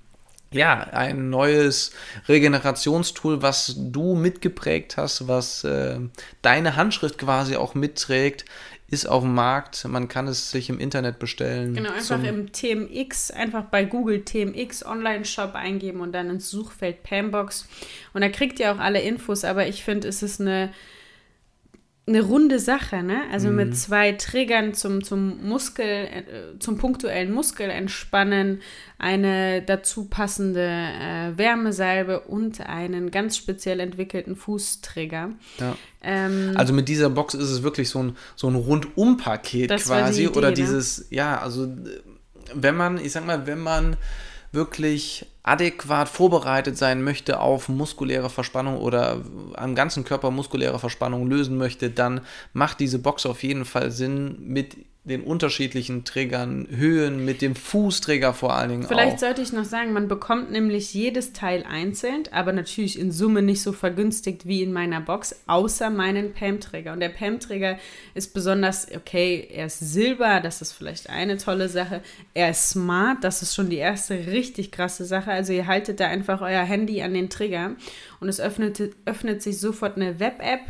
ja, 0.52 0.80
ein 0.80 1.30
neues 1.30 1.92
Regenerationstool, 2.30 3.42
was 3.42 3.74
du 3.78 4.16
mitgeprägt 4.16 4.96
hast, 4.96 5.28
was 5.28 5.64
äh, 5.66 6.00
deine 6.42 6.76
Handschrift 6.78 7.18
quasi 7.18 7.58
auch 7.58 7.76
mitträgt, 7.76 8.46
ist 8.90 9.08
auf 9.08 9.24
dem 9.24 9.34
Markt. 9.34 9.86
Man 9.86 10.08
kann 10.08 10.28
es 10.28 10.52
sich 10.52 10.70
im 10.70 10.80
Internet 10.80 11.20
bestellen. 11.20 11.74
Genau, 11.74 11.92
einfach 11.92 12.24
im 12.24 12.52
TMX, 12.52 13.32
einfach 13.32 13.66
bei 13.66 13.84
Google 13.84 14.24
TMX 14.24 14.86
Online-Shop 14.86 15.56
eingeben 15.56 16.00
und 16.00 16.14
dann 16.14 16.30
ins 16.30 16.50
Suchfeld 16.50 17.04
Pambox. 17.04 17.68
Und 18.14 18.22
da 18.22 18.30
kriegt 18.30 18.60
ihr 18.60 18.72
auch 18.72 18.80
alle 18.80 19.02
Infos, 19.02 19.44
aber 19.44 19.68
ich 19.68 19.84
finde, 19.84 20.08
es 20.08 20.24
ist 20.24 20.40
eine, 20.40 20.72
eine 22.08 22.22
runde 22.22 22.58
Sache, 22.60 23.04
ne? 23.04 23.24
Also 23.34 23.50
Mhm. 23.50 23.56
mit 23.56 23.78
zwei 23.78 24.14
Triggern 24.14 24.74
zum, 24.74 25.04
zum 25.04 25.46
Muskel, 25.46 25.86
äh, 25.86 26.24
zum 26.60 26.78
punktuellen 26.78 27.34
Muskelentspannen, 27.34 28.62
eine 28.98 29.62
dazu 29.62 30.06
passende 30.06 30.62
äh, 30.66 31.38
Wärmesalbe 31.38 32.22
und 32.22 32.62
einen 32.62 33.12
ganz 33.12 33.36
speziell 33.36 33.82
entwickelten 33.82 34.38
Fußtrigger. 34.38 35.32
Ja. 35.60 35.76
Ähm, 36.02 36.54
Also 36.56 36.72
mit 36.74 36.88
dieser 36.88 37.10
Box 37.10 37.34
ist 37.34 37.50
es 37.50 37.62
wirklich 37.62 37.90
so 37.90 38.02
ein, 38.04 38.16
so 38.38 38.48
ein 38.50 38.56
Rundum-Paket 38.56 39.70
war 39.70 39.78
die 39.78 39.84
quasi. 39.84 40.24
Idee, 40.26 40.38
oder 40.38 40.50
ne? 40.50 40.54
dieses, 40.56 41.08
ja, 41.10 41.40
also 41.42 41.68
wenn 42.54 42.76
man, 42.78 42.98
ich 42.98 43.12
sag 43.12 43.26
mal, 43.26 43.46
wenn 43.46 43.60
man 43.60 43.98
wirklich 44.52 45.26
adäquat 45.44 46.10
vorbereitet 46.10 46.78
sein 46.78 47.04
möchte 47.04 47.40
auf 47.40 47.70
muskuläre 47.70 48.30
Verspannung 48.30 48.78
oder 48.78 49.22
am 49.54 49.76
ganzen 49.76 50.04
Körper 50.04 50.32
muskuläre 50.32 50.80
Verspannung 50.80 51.28
lösen 51.28 51.58
möchte, 51.58 51.90
dann 51.90 52.22
macht 52.54 52.80
diese 52.80 53.00
Box 53.00 53.26
auf 53.26 53.44
jeden 53.44 53.66
Fall 53.66 53.92
Sinn 53.92 54.38
mit 54.40 54.76
den 55.08 55.24
unterschiedlichen 55.24 56.04
Trägern, 56.04 56.68
Höhen, 56.70 57.24
mit 57.24 57.42
dem 57.42 57.56
Fußträger 57.56 58.34
vor 58.34 58.54
allen 58.54 58.70
Dingen 58.70 58.84
Vielleicht 58.84 59.16
auch. 59.16 59.20
sollte 59.20 59.42
ich 59.42 59.54
noch 59.54 59.64
sagen, 59.64 59.94
man 59.94 60.08
bekommt 60.08 60.52
nämlich 60.52 60.94
jedes 60.94 61.32
Teil 61.32 61.64
einzeln, 61.64 62.24
aber 62.32 62.52
natürlich 62.52 63.00
in 63.00 63.12
Summe 63.12 63.42
nicht 63.42 63.62
so 63.62 63.72
vergünstigt 63.72 64.46
wie 64.46 64.62
in 64.62 64.74
meiner 64.74 65.00
Box, 65.00 65.36
außer 65.48 65.90
meinen 65.90 66.34
PAM-Träger. 66.34 66.92
Und 66.92 67.00
der 67.00 67.10
PAM-Träger 67.10 67.78
ist 68.16 68.34
besonders, 68.34 68.88
okay, 68.94 69.48
er 69.52 69.68
ist 69.68 69.80
silber, 69.80 70.42
das 70.42 70.62
ist 70.62 70.74
vielleicht 70.74 71.10
eine 71.10 71.38
tolle 71.38 71.70
Sache. 71.70 72.02
Er 72.34 72.50
ist 72.50 72.70
smart, 72.70 73.24
das 73.24 73.42
ist 73.42 73.56
schon 73.56 73.70
die 73.70 73.78
erste 73.78 74.28
richtig 74.28 74.72
krasse 74.72 75.06
Sache. 75.06 75.32
Also 75.32 75.54
ihr 75.54 75.68
haltet 75.68 76.02
da 76.02 76.08
einfach 76.08 76.42
euer 76.42 76.64
Handy 76.64 77.02
an 77.02 77.14
den 77.14 77.30
Trigger 77.30 77.72
und 78.20 78.28
es 78.28 78.42
öffnet, 78.42 78.82
öffnet 79.06 79.42
sich 79.42 79.60
sofort 79.60 79.96
eine 79.96 80.20
Web-App. 80.20 80.62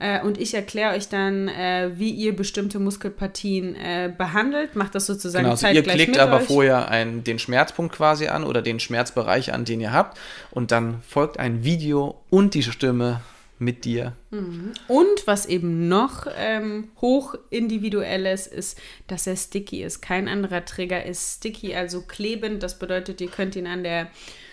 Äh, 0.00 0.22
und 0.22 0.38
ich 0.40 0.54
erkläre 0.54 0.94
euch 0.94 1.08
dann, 1.08 1.48
äh, 1.48 1.90
wie 1.96 2.10
ihr 2.10 2.34
bestimmte 2.34 2.78
Muskelpartien 2.78 3.74
äh, 3.74 4.12
behandelt. 4.16 4.76
Macht 4.76 4.94
das 4.94 5.06
sozusagen 5.06 5.44
Genau, 5.44 5.52
also 5.52 5.66
ihr 5.66 5.74
zeitgleich 5.74 5.96
klickt 5.96 6.12
mit 6.12 6.20
aber 6.20 6.38
euch. 6.38 6.46
vorher 6.46 6.88
einen, 6.88 7.24
den 7.24 7.38
Schmerzpunkt 7.38 7.94
quasi 7.94 8.28
an 8.28 8.44
oder 8.44 8.62
den 8.62 8.78
Schmerzbereich 8.78 9.52
an, 9.52 9.64
den 9.64 9.80
ihr 9.80 9.92
habt. 9.92 10.18
Und 10.52 10.70
dann 10.70 11.02
folgt 11.02 11.38
ein 11.40 11.64
Video 11.64 12.20
und 12.30 12.54
die 12.54 12.62
Stimme 12.62 13.20
mit 13.58 13.84
dir. 13.84 14.12
Und 14.86 15.26
was 15.26 15.46
eben 15.46 15.88
noch 15.88 16.28
ähm, 16.36 16.88
hoch 17.00 17.34
individuelles 17.50 18.46
ist, 18.46 18.78
dass 19.08 19.26
er 19.26 19.36
sticky 19.36 19.82
ist. 19.82 20.00
Kein 20.00 20.28
anderer 20.28 20.64
Trigger 20.64 21.04
ist 21.04 21.38
sticky, 21.38 21.74
also 21.74 22.02
klebend. 22.02 22.62
Das 22.62 22.78
bedeutet, 22.78 23.20
ihr 23.20 23.28
könnt 23.28 23.56
ihn 23.56 23.66
an 23.66 23.82
der 23.82 24.08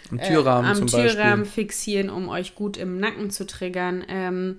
Am 0.09 0.19
Türrahmen 0.19 0.65
äh, 0.65 0.69
am 0.71 0.75
zum 0.75 0.87
Türrahmen 0.87 1.41
Beispiel. 1.43 1.63
fixieren, 1.65 2.09
um 2.09 2.29
euch 2.29 2.55
gut 2.55 2.77
im 2.77 2.99
Nacken 2.99 3.29
zu 3.29 3.45
triggern. 3.45 4.03
Ähm, 4.07 4.57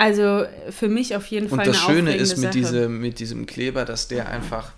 also 0.00 0.46
für 0.70 0.88
mich 0.88 1.14
auf 1.14 1.26
jeden 1.26 1.50
Fall 1.50 1.58
Und 1.58 1.66
das 1.66 1.86
eine 1.86 1.94
Schöne 1.94 2.16
ist 2.16 2.38
mit, 2.38 2.54
diese, 2.54 2.88
mit 2.88 3.18
diesem 3.18 3.44
Kleber, 3.44 3.84
dass 3.84 4.08
der 4.08 4.30
einfach, 4.30 4.72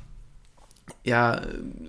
ja, 1.04 1.42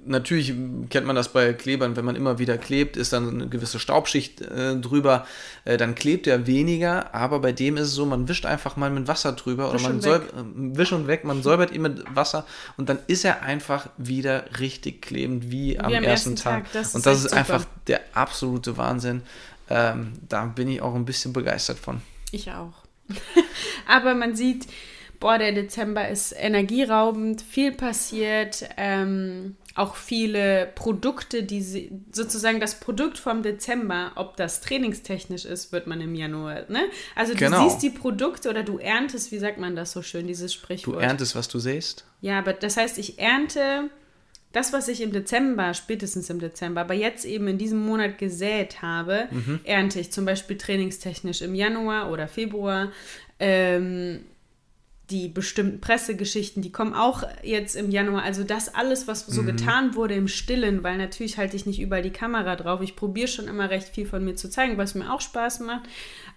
natürlich 0.06 0.54
kennt 0.91 1.08
man 1.08 1.15
das 1.15 1.34
bei 1.34 1.52
Klebern, 1.54 1.96
wenn 1.96 2.06
man 2.06 2.15
immer 2.15 2.38
wieder 2.38 2.60
klebt, 2.60 2.96
ist 2.96 3.12
dann 3.12 3.28
eine 3.28 3.50
gewisse 3.50 3.80
Staubschicht 3.80 4.41
äh, 4.41 4.76
drüber, 4.76 5.26
äh, 5.65 5.78
dann 5.78 5.96
klebt 5.96 6.28
er 6.28 6.46
weniger, 6.46 7.15
aber 7.15 7.39
bei 7.39 7.52
dem 7.52 7.76
ist 7.76 7.88
es 7.88 7.93
so, 7.96 8.06
man 8.06 8.28
wischt 8.28 8.46
einfach 8.46 8.78
mal 8.78 8.91
mit 8.91 9.08
Wasser 9.08 9.32
drüber 9.32 9.74
Wisch 9.74 9.82
oder 9.82 9.82
man 9.82 9.91
und 9.93 10.02
säub, 10.04 10.32
äh, 10.32 10.78
wisch 10.78 10.91
und 10.91 11.08
weg, 11.08 11.24
man 11.24 11.41
säubert 11.41 11.72
ihn 11.72 11.82
mit 11.82 12.04
Wasser 12.15 12.46
und 12.78 12.88
dann 12.88 13.00
ist 13.08 13.26
er 13.26 13.41
einfach 13.41 13.89
wieder 13.98 14.46
richtig 14.60 15.02
klebend 15.02 15.50
wie, 15.50 15.80
am, 15.80 15.86
am 15.86 15.91
ersten 15.91 16.06
ersten 16.06 16.36
Tag. 16.36 16.65
Tag, 16.65 16.74
das 16.74 16.93
und 16.93 17.04
das 17.04 17.17
ist 17.17 17.24
super. 17.32 17.38
einfach 17.38 17.65
der 17.88 18.02
absolute 18.13 18.78
Wahnsinn. 18.78 19.24
Ähm, 19.72 20.13
da 20.30 20.46
bin 20.46 20.67
ich 20.67 20.84
auch 20.84 20.93
ein 20.93 21.06
bisschen 21.06 21.34
begeistert 21.34 21.80
von. 21.80 22.02
Ich 22.32 22.52
auch. 22.52 22.83
Aber 23.88 24.13
man 24.16 24.36
sieht, 24.36 24.68
boah, 25.20 25.38
der 25.38 25.52
Dezember 25.54 26.08
ist 26.10 26.34
energieraubend, 26.38 27.42
viel 27.42 27.72
passiert, 27.72 28.68
ähm, 28.78 29.56
auch 29.76 29.96
viele 29.96 30.72
Produkte, 30.76 31.42
die 31.44 31.62
sie, 31.62 31.92
sozusagen 32.12 32.60
das 32.60 32.80
Produkt 32.80 33.18
vom 33.18 33.42
Dezember, 33.42 34.12
ob 34.16 34.38
das 34.38 34.62
trainingstechnisch 34.62 35.46
ist, 35.46 35.72
wird 35.72 35.88
man 35.88 36.00
im 36.02 36.13
Januar, 36.13 36.66
ne? 36.70 36.84
Also 37.16 37.34
du 37.34 37.39
Genau. 37.39 37.63
siehst 37.68 37.82
die 37.82 37.89
Produkte 37.89 38.50
oder 38.50 38.62
du 38.63 38.78
erntest, 38.78 39.32
wie 39.32 39.39
sagt 39.39 39.58
man 39.58 39.76
das 39.76 39.92
so 39.92 40.02
schön, 40.04 40.28
dieses 40.28 40.52
Du 40.54 40.60
Sprichwort. 40.60 41.02
erntest, 41.02 41.36
was 41.36 41.48
du 41.48 41.58
säst. 41.58 42.06
Ja, 42.22 42.38
aber 42.38 42.54
das 42.54 42.78
heißt, 42.78 42.98
ich 43.00 43.18
ernte 43.18 43.89
das, 44.54 44.72
was 44.72 44.88
ich 44.88 45.02
im 45.02 45.12
Dezember, 45.12 45.74
spätestens 45.74 46.30
im 46.30 46.39
Dezember, 46.39 46.82
aber 46.82 46.94
jetzt 46.94 47.26
eben 47.26 47.48
in 47.48 47.58
diesem 47.58 47.80
Monat 47.80 48.18
gesät 48.18 48.82
habe, 48.82 49.28
Mhm. 49.32 49.60
ernte 49.66 50.00
ich 50.00 50.12
zum 50.12 50.26
Beispiel 50.26 50.58
trainingstechnisch 50.58 51.42
im 51.42 51.56
Januar 51.56 52.10
oder 52.12 52.28
Februar. 52.28 52.92
Ähm, 53.39 54.22
die 55.10 55.28
bestimmten 55.28 55.82
Pressegeschichten, 55.82 56.62
die 56.62 56.72
kommen 56.72 56.94
auch 56.94 57.24
jetzt 57.44 57.76
im 57.76 57.92
Januar. 57.92 58.24
Also 58.24 58.44
das 58.44 58.74
alles, 58.74 59.08
was 59.08 59.26
so 59.26 59.42
mhm. 59.42 59.48
getan 59.48 59.96
wurde 59.96 60.16
im 60.16 60.28
Stillen, 60.30 60.82
weil 60.84 60.98
natürlich 60.98 61.38
halte 61.38 61.58
ich 61.58 61.66
nicht 61.66 61.82
überall 61.82 62.02
die 62.02 62.10
Kamera 62.10 62.56
drauf. 62.56 62.82
Ich 62.82 62.96
probiere 62.96 63.28
schon 63.28 63.48
immer 63.48 63.70
recht 63.70 63.89
viel 63.89 64.06
von 64.06 64.24
mir 64.24 64.36
zu 64.36 64.50
zeigen, 64.50 64.78
was 64.78 64.96
mir 64.96 65.13
auch 65.13 65.20
Spaß 65.20 65.60
macht. 65.60 65.84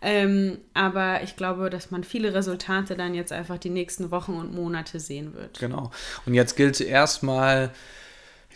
Ähm, 0.02 0.58
aber 0.74 1.22
ich 1.22 1.36
glaube, 1.36 1.70
dass 1.70 1.90
man 1.90 2.02
viele 2.02 2.34
Resultate 2.34 2.96
dann 2.96 3.14
jetzt 3.14 3.32
einfach 3.32 3.58
die 3.58 3.70
nächsten 3.70 4.10
Wochen 4.10 4.32
und 4.32 4.52
Monate 4.52 5.00
sehen 5.00 5.32
wird. 5.34 5.58
Genau. 5.60 5.90
Und 6.26 6.34
jetzt 6.34 6.56
gilt 6.56 6.80
erstmal 6.80 7.70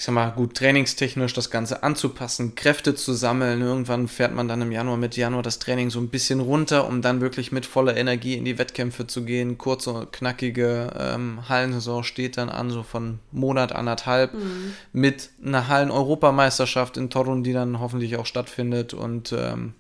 ich 0.01 0.07
sag 0.07 0.15
mal, 0.15 0.31
gut 0.31 0.55
trainingstechnisch 0.57 1.35
das 1.35 1.51
Ganze 1.51 1.83
anzupassen, 1.83 2.55
Kräfte 2.55 2.95
zu 2.95 3.13
sammeln. 3.13 3.61
Irgendwann 3.61 4.09
fährt 4.09 4.35
man 4.35 4.49
dann 4.49 4.63
im 4.63 4.73
Januar, 4.73 4.97
mit 4.97 5.15
Januar 5.15 5.43
das 5.43 5.59
Training 5.59 5.91
so 5.91 6.01
ein 6.01 6.09
bisschen 6.09 6.41
runter, 6.41 6.89
um 6.89 7.03
dann 7.03 7.21
wirklich 7.21 7.53
mit 7.53 7.67
voller 7.67 7.95
Energie 7.95 8.33
in 8.33 8.47
die 8.47 8.57
Wettkämpfe 8.57 9.07
zu 9.07 9.27
gehen. 9.27 9.59
Kurze, 9.59 10.09
knackige 10.11 10.91
ähm, 10.99 11.47
Hallensaison 11.51 12.03
steht 12.03 12.39
dann 12.39 12.49
an, 12.49 12.71
so 12.71 12.83
von 12.83 13.19
Monat, 13.31 13.73
anderthalb, 13.73 14.33
mhm. 14.33 14.73
mit 14.95 15.29
einer 15.45 15.69
Hallen-Europameisterschaft 15.69 16.97
in 16.97 17.11
Torun, 17.11 17.45
die 17.45 17.53
dann 17.53 17.79
hoffentlich 17.79 18.17
auch 18.17 18.25
stattfindet 18.25 18.95
und 18.95 19.35
ähm, 19.37 19.75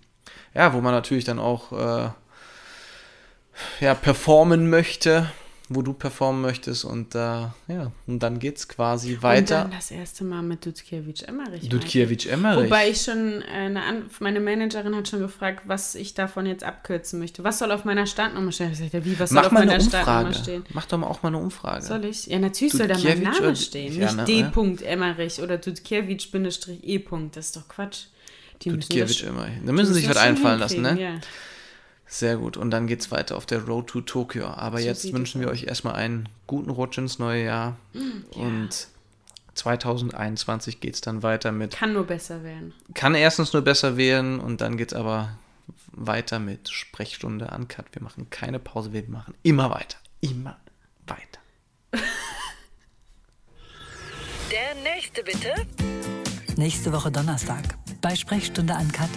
ja, 0.54 0.74
wo 0.74 0.82
man 0.82 0.92
natürlich 0.92 1.24
dann 1.24 1.38
auch 1.38 1.72
äh, 1.72 2.10
ja, 3.80 3.94
performen 3.94 4.68
möchte 4.68 5.30
wo 5.72 5.82
du 5.82 5.92
performen 5.92 6.42
möchtest 6.42 6.84
und 6.84 7.14
äh, 7.14 7.18
ja, 7.18 7.92
und 8.08 8.18
dann 8.18 8.40
geht's 8.40 8.66
quasi 8.66 9.18
weiter. 9.20 9.62
Und 9.62 9.70
dann 9.70 9.78
das 9.78 9.92
erste 9.92 10.24
Mal 10.24 10.42
mit 10.42 10.66
Dudkiewicz 10.66 11.22
Emmerich. 11.22 11.68
Dudkiewicz 11.68 12.26
Emmerich. 12.26 12.64
Wobei 12.64 12.90
ich 12.90 13.02
schon, 13.02 13.40
äh, 13.42 13.44
eine, 13.46 14.02
meine 14.18 14.40
Managerin 14.40 14.96
hat 14.96 15.06
schon 15.06 15.20
gefragt, 15.20 15.62
was 15.66 15.94
ich 15.94 16.14
davon 16.14 16.46
jetzt 16.46 16.64
abkürzen 16.64 17.20
möchte. 17.20 17.44
Was 17.44 17.60
soll 17.60 17.70
auf 17.70 17.84
meiner 17.84 18.08
Startnummer 18.08 18.50
stehen? 18.50 18.72
Ich 18.72 18.78
sagte, 18.78 19.04
wie, 19.04 19.16
was 19.20 19.30
Mach 19.30 19.44
soll 19.44 19.46
auf 19.46 19.52
meiner 19.52 19.80
Startnummer 19.80 20.34
stehen? 20.34 20.64
Mach 20.74 20.86
doch 20.86 20.98
mal 20.98 21.06
auch 21.06 21.22
mal 21.22 21.28
eine 21.28 21.38
Umfrage. 21.38 21.86
Soll 21.86 22.04
ich? 22.04 22.26
Ja, 22.26 22.40
natürlich 22.40 22.72
soll 22.72 22.88
da 22.88 22.98
mein 22.98 23.22
Name 23.22 23.54
stehen. 23.54 23.96
Ja, 23.96 24.12
nicht 24.12 24.28
ne, 24.28 24.50
D. 24.78 24.84
Emmerich 24.84 25.40
oder 25.40 25.58
Dudkiewicz-E. 25.58 27.04
Das 27.32 27.46
ist 27.46 27.56
doch 27.56 27.68
Quatsch. 27.68 28.06
Dudkiewicz 28.58 29.22
Emmerich. 29.22 29.54
Da 29.64 29.70
müssen 29.70 29.94
sie 29.94 30.00
sich 30.00 30.10
was 30.10 30.16
einfallen 30.16 30.58
lassen, 30.58 30.82
ne? 30.82 31.00
Ja. 31.00 31.20
Sehr 32.12 32.36
gut. 32.36 32.56
Und 32.56 32.72
dann 32.72 32.88
geht 32.88 33.00
es 33.00 33.12
weiter 33.12 33.36
auf 33.36 33.46
der 33.46 33.64
Road 33.64 33.86
to 33.86 34.00
Tokio. 34.00 34.48
Aber 34.48 34.78
so 34.78 34.84
jetzt 34.84 35.12
wünschen 35.12 35.40
wir 35.40 35.48
euch 35.48 35.62
erstmal 35.64 35.94
einen 35.94 36.28
guten 36.48 36.70
Rutsch 36.70 36.98
ins 36.98 37.20
neue 37.20 37.44
Jahr. 37.44 37.76
Hm, 37.92 38.24
ja. 38.34 38.42
Und 38.42 38.88
2021 39.54 40.80
geht 40.80 40.94
es 40.94 41.00
dann 41.00 41.22
weiter 41.22 41.52
mit. 41.52 41.76
Kann 41.76 41.92
nur 41.92 42.04
besser 42.04 42.42
werden. 42.42 42.74
Kann 42.94 43.14
erstens 43.14 43.52
nur 43.52 43.62
besser 43.62 43.96
werden 43.96 44.40
und 44.40 44.60
dann 44.60 44.76
geht 44.76 44.90
es 44.90 44.98
aber 44.98 45.38
weiter 45.92 46.40
mit 46.40 46.68
Sprechstunde 46.68 47.52
Uncut. 47.56 47.86
Wir 47.92 48.02
machen 48.02 48.28
keine 48.28 48.58
Pause, 48.58 48.92
wir 48.92 49.04
machen 49.08 49.34
immer 49.44 49.70
weiter. 49.70 49.98
Immer 50.20 50.58
weiter. 51.06 51.40
Der 54.50 54.74
nächste 54.82 55.22
bitte. 55.22 55.54
Nächste 56.56 56.92
Woche 56.92 57.12
Donnerstag 57.12 57.78
bei 58.00 58.16
Sprechstunde 58.16 58.74
Uncut 58.74 59.08